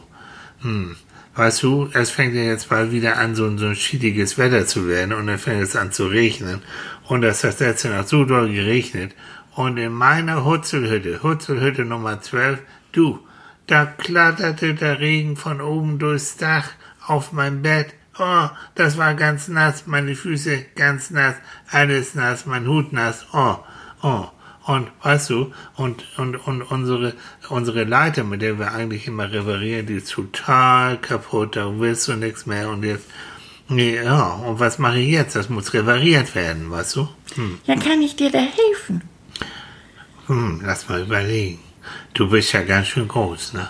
Hm. 0.62 0.96
Weißt 1.36 1.64
du, 1.64 1.90
es 1.94 2.12
fängt 2.12 2.36
ja 2.36 2.44
jetzt 2.44 2.70
bald 2.70 2.92
wieder 2.92 3.18
an, 3.18 3.34
so, 3.36 3.46
ein- 3.46 3.58
so 3.58 3.66
ein 3.68 3.76
schiediges 3.76 4.38
Wetter 4.38 4.68
zu 4.68 4.88
werden 4.88 5.14
und 5.14 5.26
dann 5.28 5.40
fängt 5.40 5.64
es 5.64 5.76
an 5.76 5.92
zu 5.92 6.06
regnen. 6.08 6.62
Und 7.06 7.22
das 7.22 7.44
hat 7.44 7.60
letzte 7.60 7.90
Nacht 7.90 8.08
so 8.10 8.24
doll 8.24 8.52
geregnet. 8.52 9.16
Und 9.56 9.78
in 9.78 9.94
meiner 9.94 10.46
Hutzelhütte, 10.46 11.24
Hutzelhütte 11.24 11.86
Nummer 11.86 12.22
12, 12.22 12.60
du, 12.92 13.20
da 13.68 13.86
klatterte 13.86 14.76
der 14.76 15.00
Regen 15.00 15.36
von 15.36 15.60
oben 15.62 15.98
durchs 15.98 16.38
Dach 16.38 16.70
auf 17.08 17.32
mein 17.32 17.62
Bett. 17.62 17.94
Oh, 18.20 18.48
das 18.76 18.98
war 18.98 19.16
ganz 19.16 19.48
nass, 19.48 19.88
meine 19.88 20.16
Füße 20.16 20.66
ganz 20.76 21.10
nass, 21.10 21.36
alles 21.72 22.14
nass, 22.14 22.46
mein 22.46 22.68
Hut 22.68 22.94
nass. 22.94 23.26
Oh, 23.34 23.58
oh. 24.04 24.28
Und 24.66 24.88
weißt 25.02 25.30
du, 25.32 25.52
und, 25.76 26.06
und, 26.18 26.36
und 26.38 26.62
unsere, 26.62 27.14
unsere 27.50 27.84
Leiter, 27.84 28.24
mit 28.24 28.42
der 28.42 28.60
wir 28.60 28.72
eigentlich 28.72 29.08
immer 29.08 29.30
reparieren, 29.32 29.86
die 29.88 29.96
ist 29.96 30.12
total 30.12 30.98
kaputt, 31.00 31.56
da 31.58 31.70
willst 31.80 32.08
du 32.08 32.14
nichts 32.14 32.46
mehr 32.46 32.70
und 32.70 32.84
jetzt, 32.84 33.06
nee, 33.68 33.96
ja, 33.96 34.24
und 34.36 34.60
was 34.62 34.80
mache 34.80 35.00
ich 35.00 35.10
jetzt? 35.10 35.36
Das 35.36 35.50
muss 35.50 35.74
repariert 35.74 36.34
werden, 36.36 36.72
weißt 36.72 36.96
du? 36.96 37.10
Hm, 37.36 37.60
Ja, 37.66 37.76
kann 37.76 38.02
ich 38.02 38.16
dir 38.16 38.32
da 38.32 38.40
helfen? 38.40 39.02
hm, 40.28 40.62
lass 40.64 40.88
mal 40.88 41.02
überlegen. 41.02 41.60
Du 42.14 42.30
bist 42.30 42.54
ja 42.54 42.62
ganz 42.62 42.88
schön 42.88 43.08
groß, 43.08 43.54
ne? 43.54 43.70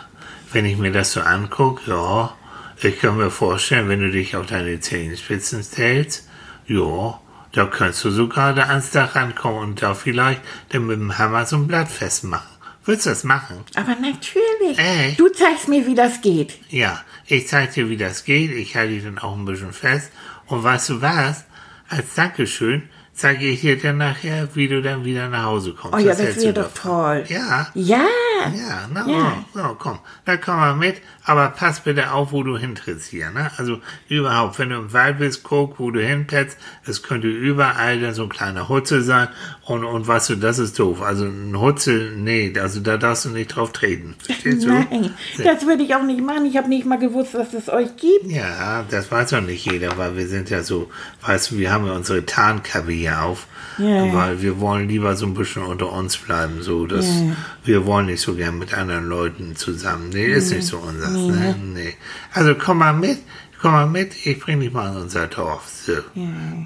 Wenn 0.51 0.65
ich 0.65 0.77
mir 0.77 0.91
das 0.91 1.13
so 1.13 1.21
angucke, 1.21 1.89
ja, 1.89 2.35
ich 2.81 2.99
kann 2.99 3.17
mir 3.17 3.31
vorstellen, 3.31 3.89
wenn 3.89 4.01
du 4.01 4.11
dich 4.11 4.35
auf 4.35 4.45
deine 4.45 4.79
Zehenspitzen 4.79 5.63
stellst, 5.63 6.27
ja, 6.67 7.19
da 7.53 7.65
kannst 7.65 8.03
du 8.03 8.09
sogar 8.11 8.53
da 8.53 8.63
ans 8.63 8.91
Dach 8.91 9.15
rankommen 9.15 9.59
und 9.61 9.81
da 9.81 9.93
vielleicht 9.93 10.41
dann 10.69 10.87
mit 10.87 10.99
dem 10.99 11.17
Hammer 11.17 11.45
so 11.45 11.55
ein 11.55 11.67
Blatt 11.67 11.87
festmachen. 11.89 12.49
Willst 12.85 13.05
du 13.05 13.11
das 13.11 13.23
machen? 13.23 13.63
Aber 13.75 13.95
natürlich. 13.95 14.77
Echt? 14.77 15.19
Du 15.19 15.29
zeigst 15.29 15.69
mir, 15.69 15.87
wie 15.87 15.95
das 15.95 16.19
geht. 16.21 16.59
Ja, 16.69 17.01
ich 17.25 17.47
zeig 17.47 17.73
dir, 17.73 17.87
wie 17.89 17.95
das 17.95 18.25
geht. 18.25 18.51
Ich 18.51 18.75
halte 18.75 18.93
dich 18.93 19.03
dann 19.03 19.19
auch 19.19 19.37
ein 19.37 19.45
bisschen 19.45 19.71
fest. 19.71 20.11
Und 20.47 20.63
weißt 20.63 20.89
du 20.89 21.01
was? 21.01 21.45
Als 21.87 22.13
Dankeschön 22.15 22.89
zeige 23.13 23.45
ich 23.45 23.61
dir 23.61 23.77
dann 23.77 23.97
nachher, 23.99 24.49
wie 24.55 24.67
du 24.67 24.81
dann 24.81 25.05
wieder 25.05 25.29
nach 25.29 25.43
Hause 25.43 25.73
kommst. 25.73 25.95
Oh 25.95 25.99
ja, 25.99 26.13
das 26.15 26.35
du 26.35 26.41
wäre 26.41 26.53
doch 26.53 26.73
davon? 26.73 26.91
toll. 26.91 27.25
Ja, 27.29 27.67
Ja. 27.73 28.05
Ja, 28.49 28.87
na, 28.93 29.07
Ja. 29.07 29.45
Oh, 29.55 29.59
oh, 29.59 29.75
komm, 29.77 29.99
da 30.25 30.37
komm 30.37 30.55
mal 30.57 30.75
mit, 30.75 31.01
aber 31.25 31.49
pass 31.49 31.81
bitte 31.81 32.11
auf, 32.11 32.31
wo 32.31 32.43
du 32.43 32.57
hintrittst 32.57 33.09
hier, 33.09 33.29
ne? 33.31 33.51
Also 33.57 33.79
überhaupt, 34.09 34.59
wenn 34.59 34.69
du 34.69 34.75
im 34.77 34.93
Wald 34.93 35.19
bist, 35.19 35.43
guck, 35.43 35.79
wo 35.79 35.91
du 35.91 36.01
hinpetzt, 36.01 36.57
es 36.85 37.03
könnte 37.03 37.27
überall 37.27 37.99
dann 37.99 38.13
so 38.13 38.23
ein 38.23 38.29
kleiner 38.29 38.69
Hutzel 38.69 39.01
sein 39.03 39.27
und, 39.65 39.83
und 39.83 40.07
weißt 40.07 40.29
du, 40.31 40.35
das 40.35 40.59
ist 40.59 40.79
doof, 40.79 41.01
also 41.01 41.25
ein 41.25 41.59
Hutzel, 41.59 42.15
nee, 42.17 42.53
also 42.59 42.79
da 42.79 42.97
darfst 42.97 43.25
du 43.25 43.29
nicht 43.29 43.55
drauf 43.55 43.71
treten, 43.71 44.15
verstehst 44.19 44.63
du? 44.63 44.69
Nein, 44.69 45.13
das 45.43 45.65
würde 45.65 45.83
ich 45.83 45.95
auch 45.95 46.03
nicht 46.03 46.21
machen. 46.21 46.45
Ich 46.45 46.57
habe 46.57 46.69
nicht 46.69 46.85
mal 46.85 46.99
gewusst, 46.99 47.33
dass 47.35 47.53
es 47.53 47.69
euch 47.69 47.95
gibt. 47.97 48.25
Ja, 48.31 48.83
das 48.89 49.11
weiß 49.11 49.29
doch 49.31 49.41
nicht 49.41 49.65
jeder, 49.69 49.97
weil 49.97 50.17
wir 50.17 50.27
sind 50.27 50.49
ja 50.49 50.63
so, 50.63 50.89
weißt 51.25 51.51
du, 51.51 51.57
wir 51.57 51.71
haben 51.71 51.85
ja 51.85 51.93
unsere 51.93 52.25
Tarnkabine 52.25 52.93
hier 53.03 53.21
auf, 53.21 53.47
Ja. 53.77 54.13
weil 54.13 54.41
wir 54.41 54.59
wollen 54.59 54.87
lieber 54.87 55.15
so 55.15 55.25
ein 55.25 55.33
bisschen 55.33 55.63
unter 55.63 55.91
uns 55.91 56.17
bleiben. 56.17 56.61
So, 56.61 56.85
dass 56.85 57.07
Ja. 57.07 57.35
wir 57.63 57.85
wollen 57.85 58.05
nicht 58.07 58.21
so 58.21 58.32
gern 58.35 58.57
mit 58.59 58.73
anderen 58.73 59.07
Leuten 59.07 59.55
zusammen. 59.55 60.09
Nee, 60.09 60.25
ist 60.27 60.51
nicht 60.51 60.65
so 60.67 60.77
unseres. 60.77 61.11
Ne? 61.13 61.55
Nee. 61.73 61.93
Also 62.33 62.55
komm 62.55 62.79
mal 62.79 62.93
mit, 62.93 63.19
komm 63.61 63.71
mal 63.71 63.87
mit, 63.87 64.25
ich 64.25 64.39
bring 64.39 64.59
dich 64.59 64.71
mal 64.71 64.91
in 64.95 65.01
unser 65.03 65.27
Dorf. 65.27 65.67
So, 65.67 65.93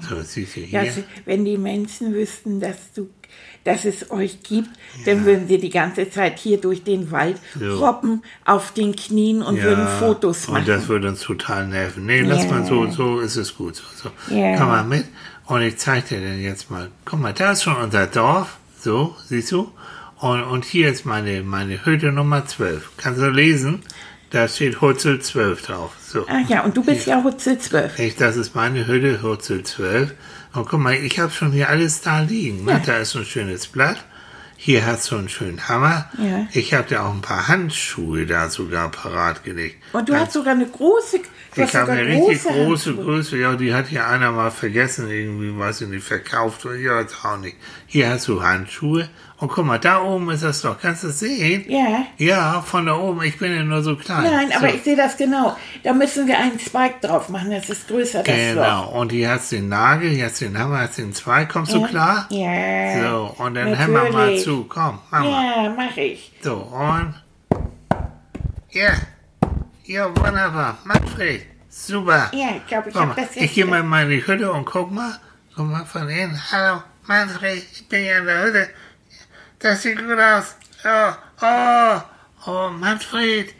so 0.08 0.22
siehst 0.22 0.56
du 0.56 0.60
hier. 0.60 0.82
Ja, 0.82 0.88
also, 0.88 1.02
wenn 1.24 1.44
die 1.44 1.58
Menschen 1.58 2.12
wüssten, 2.14 2.60
dass 2.60 2.92
du 2.94 3.08
dass 3.64 3.84
es 3.84 4.10
euch 4.10 4.42
gibt, 4.42 4.68
dann 5.04 5.26
würden 5.26 5.46
sie 5.46 5.58
die 5.58 5.68
ganze 5.68 6.08
Zeit 6.08 6.38
hier 6.38 6.58
durch 6.58 6.84
den 6.84 7.10
Wald 7.10 7.38
So. 7.58 7.84
robben 7.84 8.22
auf 8.46 8.72
den 8.72 8.96
Knien 8.96 9.42
und 9.42 9.60
würden 9.62 9.86
Fotos 9.98 10.48
machen. 10.48 10.60
Und 10.60 10.68
das 10.68 10.88
würde 10.88 11.08
uns 11.08 11.20
total 11.20 11.66
nerven. 11.66 12.06
Nee, 12.06 12.22
lass 12.22 12.44
Ja. 12.44 12.50
mal 12.52 12.64
so, 12.64 12.86
so 12.90 13.20
ist 13.20 13.36
es 13.36 13.54
gut. 13.56 13.76
So, 13.76 13.82
so. 14.28 14.34
Ja. 14.34 14.56
Komm 14.56 14.68
mal 14.68 14.84
mit. 14.84 15.04
Und 15.44 15.60
ich 15.62 15.76
zeig 15.76 16.08
dir 16.08 16.20
denn 16.20 16.40
jetzt 16.40 16.70
mal. 16.70 16.88
Guck 17.04 17.20
mal, 17.20 17.34
da 17.34 17.52
ist 17.52 17.62
schon 17.64 17.76
unser 17.76 18.06
Dorf. 18.06 18.56
So, 18.80 19.14
siehst 19.26 19.52
du? 19.52 19.70
Und, 20.20 20.42
und 20.42 20.64
hier 20.64 20.88
ist 20.88 21.04
meine, 21.04 21.42
meine 21.42 21.84
Hütte 21.84 22.12
Nummer 22.12 22.46
12. 22.46 22.92
Kannst 22.96 23.20
du 23.20 23.30
lesen? 23.30 23.82
Da 24.30 24.46
steht 24.46 24.80
Hutzel 24.80 25.20
12 25.20 25.62
drauf. 25.62 25.92
So. 26.02 26.26
Ach 26.28 26.48
ja, 26.48 26.62
und 26.62 26.76
du 26.76 26.84
bist 26.84 27.06
ja 27.06 27.22
Hutzel 27.22 27.58
12. 27.58 27.98
Ich, 27.98 28.16
das 28.16 28.36
ist 28.36 28.54
meine 28.54 28.86
Hütte, 28.86 29.22
Hutzel 29.22 29.62
12. 29.62 30.14
Und 30.54 30.68
guck 30.68 30.80
mal, 30.80 30.94
ich 30.94 31.18
habe 31.18 31.32
schon 31.32 31.52
hier 31.52 31.68
alles 31.68 32.02
da 32.02 32.20
liegen. 32.20 32.64
Ne? 32.64 32.82
Da 32.84 32.98
ist 32.98 33.10
so 33.10 33.20
ein 33.20 33.24
schönes 33.24 33.68
Blatt. 33.68 34.04
Hier 34.60 34.84
hast 34.84 35.10
du 35.10 35.16
einen 35.16 35.28
schönen 35.28 35.68
Hammer. 35.68 36.10
Ja. 36.18 36.46
Ich 36.52 36.74
habe 36.74 36.88
dir 36.88 37.04
auch 37.04 37.14
ein 37.14 37.22
paar 37.22 37.46
Handschuhe 37.46 38.26
da 38.26 38.50
sogar 38.50 38.90
parat 38.90 39.44
gelegt. 39.44 39.76
Und 39.92 40.08
du 40.08 40.16
hast 40.16 40.32
sogar 40.32 40.52
eine 40.52 40.66
große, 40.66 41.20
du 41.58 41.62
hast 41.64 41.74
Ich 41.74 41.76
habe 41.76 41.90
sogar 41.90 42.04
eine 42.04 42.10
richtig 42.10 42.42
große 42.42 42.90
Handschuhe. 42.90 43.04
Größe. 43.04 43.36
Ja, 43.36 43.56
die 43.56 43.74
hat 43.74 43.88
hier 43.88 44.06
einer 44.06 44.32
mal 44.32 44.50
vergessen, 44.50 45.10
irgendwie, 45.10 45.58
weiß 45.58 45.82
ich 45.82 45.88
nicht, 45.88 46.04
verkauft. 46.04 46.64
Ja, 46.64 47.00
jetzt 47.00 47.24
auch 47.24 47.36
nicht. 47.36 47.56
Hier 47.86 48.10
hast 48.10 48.28
du 48.28 48.42
Handschuhe. 48.42 49.08
Und 49.40 49.48
guck 49.48 49.64
mal, 49.64 49.78
da 49.78 50.02
oben 50.02 50.30
ist 50.30 50.42
das 50.42 50.62
doch. 50.62 50.80
Kannst 50.80 51.04
du 51.04 51.08
es 51.08 51.20
sehen? 51.20 51.64
Ja. 51.68 52.06
Ja, 52.16 52.60
von 52.60 52.86
da 52.86 52.96
oben. 52.96 53.22
Ich 53.22 53.38
bin 53.38 53.54
ja 53.54 53.62
nur 53.62 53.82
so 53.82 53.94
klein. 53.94 54.24
Nein, 54.24 54.52
aber 54.52 54.68
so. 54.68 54.74
ich 54.74 54.82
sehe 54.82 54.96
das 54.96 55.16
genau. 55.16 55.56
Da 55.84 55.92
müssen 55.92 56.26
wir 56.26 56.38
einen 56.38 56.58
Zweig 56.58 57.00
drauf 57.02 57.28
machen, 57.28 57.52
das 57.52 57.70
ist 57.70 57.86
größer, 57.86 58.24
das 58.24 58.34
Loch. 58.34 58.64
Genau. 58.64 58.88
Und 59.00 59.12
hier 59.12 59.30
hast 59.30 59.52
du 59.52 59.56
den 59.56 59.68
Nagel, 59.68 60.10
hier 60.10 60.24
hast 60.24 60.40
du 60.40 60.46
den 60.46 60.58
Hammer, 60.58 60.80
hast 60.80 60.98
du 60.98 61.02
den 61.02 61.14
Zweig. 61.14 61.50
Kommst 61.50 61.72
du 61.72 61.82
klar? 61.82 62.26
Ja. 62.30 63.10
So, 63.10 63.34
und 63.44 63.54
dann 63.54 63.74
hämmer 63.74 64.10
mal 64.10 64.12
natürlich. 64.12 64.42
zu. 64.42 64.64
Komm, 64.68 64.98
mal. 65.10 65.24
Ja, 65.24 65.74
mach 65.76 65.96
ich. 65.96 66.32
So, 66.42 66.54
und. 66.54 67.14
Ja. 68.70 68.90
Ja, 69.88 70.14
wunderbar. 70.14 70.76
Manfred, 70.84 71.46
super. 71.70 72.30
Ja, 72.34 72.56
ich 72.56 72.66
glaube, 72.66 72.90
ich 72.90 72.94
habe 72.94 73.14
das 73.16 73.34
jetzt. 73.34 73.42
ich 73.42 73.54
gehe 73.54 73.64
mal 73.64 73.80
in 73.80 73.86
meine 73.86 74.14
Hütte 74.26 74.52
und 74.52 74.66
guck 74.66 74.90
mal. 74.92 75.18
Guck 75.56 75.64
mal 75.64 75.86
von 75.86 76.06
innen. 76.10 76.38
Hallo, 76.52 76.82
Manfred, 77.06 77.64
ich 77.72 77.88
bin 77.88 78.04
ja 78.04 78.18
in 78.18 78.26
der 78.26 78.42
Hütte. 78.42 78.68
Das 79.58 79.80
sieht 79.80 79.96
gut 79.96 80.18
aus. 80.18 80.56
Oh, 80.84 81.12
oh, 81.40 82.00
oh, 82.44 82.68
Manfred. 82.68 83.54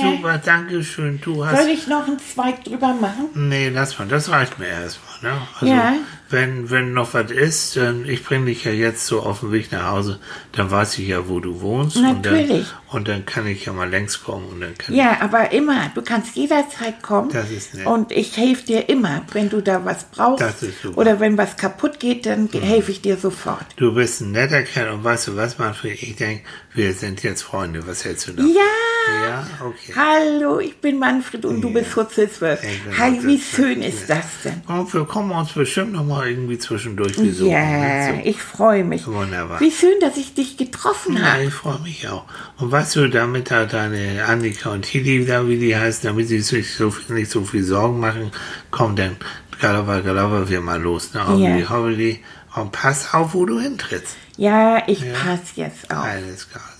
Super, 0.00 0.38
danke 0.38 0.82
schön. 0.82 1.20
Du 1.20 1.44
hast. 1.44 1.60
Soll 1.62 1.70
ich 1.70 1.86
noch 1.86 2.06
einen 2.06 2.18
Zweig 2.18 2.64
drüber 2.64 2.94
machen? 2.94 3.28
Nee, 3.34 3.68
lass 3.68 3.98
mal, 3.98 4.08
das 4.08 4.30
reicht 4.30 4.58
mir 4.58 4.68
erstmal. 4.68 5.32
Ne? 5.34 5.40
Also, 5.60 5.66
Ja. 5.72 5.94
wenn, 6.30 6.70
wenn 6.70 6.92
noch 6.94 7.14
was 7.14 7.30
ist, 7.30 7.76
dann 7.76 8.04
ich 8.06 8.24
bringe 8.24 8.46
dich 8.46 8.64
ja 8.64 8.72
jetzt 8.72 9.06
so 9.06 9.20
auf 9.22 9.40
dem 9.40 9.52
Weg 9.52 9.70
nach 9.70 9.90
Hause, 9.90 10.18
dann 10.52 10.70
weiß 10.70 10.98
ich 10.98 11.08
ja, 11.08 11.28
wo 11.28 11.38
du 11.40 11.60
wohnst. 11.60 11.96
Natürlich. 11.96 12.50
Und 12.50 12.58
dann, 12.58 12.66
und 12.88 13.08
dann 13.08 13.26
kann 13.26 13.46
ich 13.46 13.66
ja 13.66 13.72
mal 13.72 13.88
längs 13.88 14.24
kommen 14.24 14.46
und 14.48 14.60
dann 14.60 14.76
kann 14.76 14.94
Ja, 14.94 15.18
aber 15.20 15.52
immer. 15.52 15.90
Du 15.94 16.02
kannst 16.02 16.34
jederzeit 16.36 17.02
kommen. 17.02 17.30
Das 17.30 17.50
ist 17.50 17.74
nett. 17.74 17.86
Und 17.86 18.10
ich 18.12 18.36
helfe 18.36 18.64
dir 18.64 18.88
immer, 18.88 19.22
wenn 19.32 19.48
du 19.50 19.60
da 19.60 19.84
was 19.84 20.04
brauchst. 20.04 20.40
Das 20.42 20.62
ist 20.62 20.82
super. 20.82 20.92
Mhm. 20.94 20.98
Oder 20.98 21.20
wenn 21.20 21.38
was 21.38 21.56
kaputt 21.56 22.00
geht, 22.00 22.26
dann 22.26 22.48
helfe 22.52 22.90
ich 22.92 23.02
dir 23.02 23.16
sofort. 23.16 23.66
Du 23.76 23.94
bist 23.94 24.20
ein 24.22 24.32
netter 24.32 24.62
Kerl 24.62 24.90
und 24.90 25.04
weißt 25.04 25.28
du 25.28 25.36
was, 25.36 25.58
Manfred? 25.58 26.02
Ich 26.02 26.16
denke, 26.16 26.44
wir 26.74 26.92
sind 26.94 27.22
jetzt 27.22 27.42
Freunde. 27.42 27.86
Was 27.86 28.04
hältst 28.04 28.28
du 28.28 28.32
da? 28.32 28.42
Ja! 28.42 28.60
Ja, 29.08 29.46
okay. 29.60 29.92
Hallo, 29.96 30.58
ich 30.60 30.76
bin 30.78 30.98
Manfred 30.98 31.44
und 31.44 31.60
du 31.60 31.72
bist 31.72 31.94
Hutzel 31.96 32.30
12. 32.30 32.62
Ich 32.62 32.82
bin 32.84 32.98
Hi, 32.98 33.10
Hutzel 33.16 33.28
wie 33.28 33.38
12, 33.40 33.42
schön 33.56 33.82
ist 33.82 34.08
ja. 34.08 34.16
das 34.16 34.26
denn? 34.44 34.62
Und 34.68 34.92
wir 34.94 35.04
kommen 35.04 35.30
uns 35.32 35.52
bestimmt 35.52 35.92
noch 35.92 36.04
mal 36.04 36.28
irgendwie 36.28 36.58
zwischendurch 36.58 37.16
besuchen. 37.16 37.50
Ja, 37.50 38.12
ne? 38.12 38.22
ich 38.24 38.40
freue 38.40 38.84
mich. 38.84 39.06
Wunderbar. 39.06 39.60
Wie 39.60 39.70
schön, 39.70 39.98
dass 40.00 40.16
ich 40.16 40.34
dich 40.34 40.56
getroffen 40.56 41.16
Ja, 41.16 41.32
habe. 41.34 41.44
ich 41.44 41.52
freue 41.54 41.78
mich 41.80 42.08
auch. 42.08 42.24
Und 42.58 42.70
weißt 42.70 42.96
du, 42.96 43.08
damit 43.08 43.50
da 43.50 43.64
deine 43.66 44.24
Annika 44.26 44.70
und 44.70 44.82
Tilly 44.82 45.24
da, 45.24 45.48
wie 45.48 45.58
die 45.58 45.76
heißen, 45.76 46.08
damit 46.08 46.28
sie 46.28 46.40
sich 46.40 46.74
so 46.74 46.90
viel, 46.90 47.14
nicht 47.16 47.30
so 47.30 47.42
viel 47.44 47.64
Sorgen 47.64 47.98
machen, 48.00 48.30
komm 48.70 48.96
dann, 48.96 49.16
Galover, 49.60 50.00
Galover, 50.02 50.48
wir 50.48 50.60
mal 50.60 50.80
los, 50.80 51.14
ne? 51.14 51.26
Hobbeli, 51.26 51.60
Ja. 51.60 51.70
hobbeli. 51.70 52.20
Und 52.54 52.70
pass 52.72 53.14
auf, 53.14 53.32
wo 53.34 53.46
du 53.46 53.58
hintrittst. 53.60 54.16
Ja, 54.36 54.82
ich 54.86 55.00
passe 55.12 55.42
jetzt 55.56 55.90
auf. 55.90 56.04
Alles 56.04 56.50
klar, 56.50 56.62
so. 56.64 56.71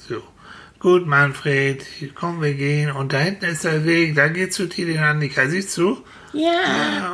Gut, 0.82 1.06
Manfred, 1.06 1.86
komm, 2.16 2.42
wir 2.42 2.54
gehen. 2.54 2.90
Und 2.90 3.12
da 3.12 3.18
hinten 3.18 3.44
ist 3.44 3.62
der 3.64 3.84
Weg, 3.84 4.16
da 4.16 4.26
geht's 4.26 4.56
zu 4.56 4.68
Tilly 4.68 4.94
und 4.98 5.04
Annika, 5.04 5.46
siehst 5.48 5.76
du? 5.78 5.98
Ja, 6.32 6.50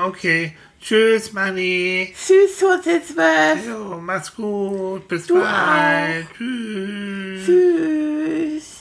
Ah, 0.00 0.07
okay. 0.07 0.54
Tschüss, 0.81 1.33
Manni. 1.35 2.14
tschüss, 2.16 2.62
Hutzel 2.62 3.02
12. 3.02 3.66
Jo, 3.66 4.00
mach's 4.00 4.35
gut. 4.35 5.07
Bis 5.09 5.26
Du 5.26 5.35
bald. 5.40 6.26
Tschüss. 6.37 7.44
Tschüss. 7.44 8.78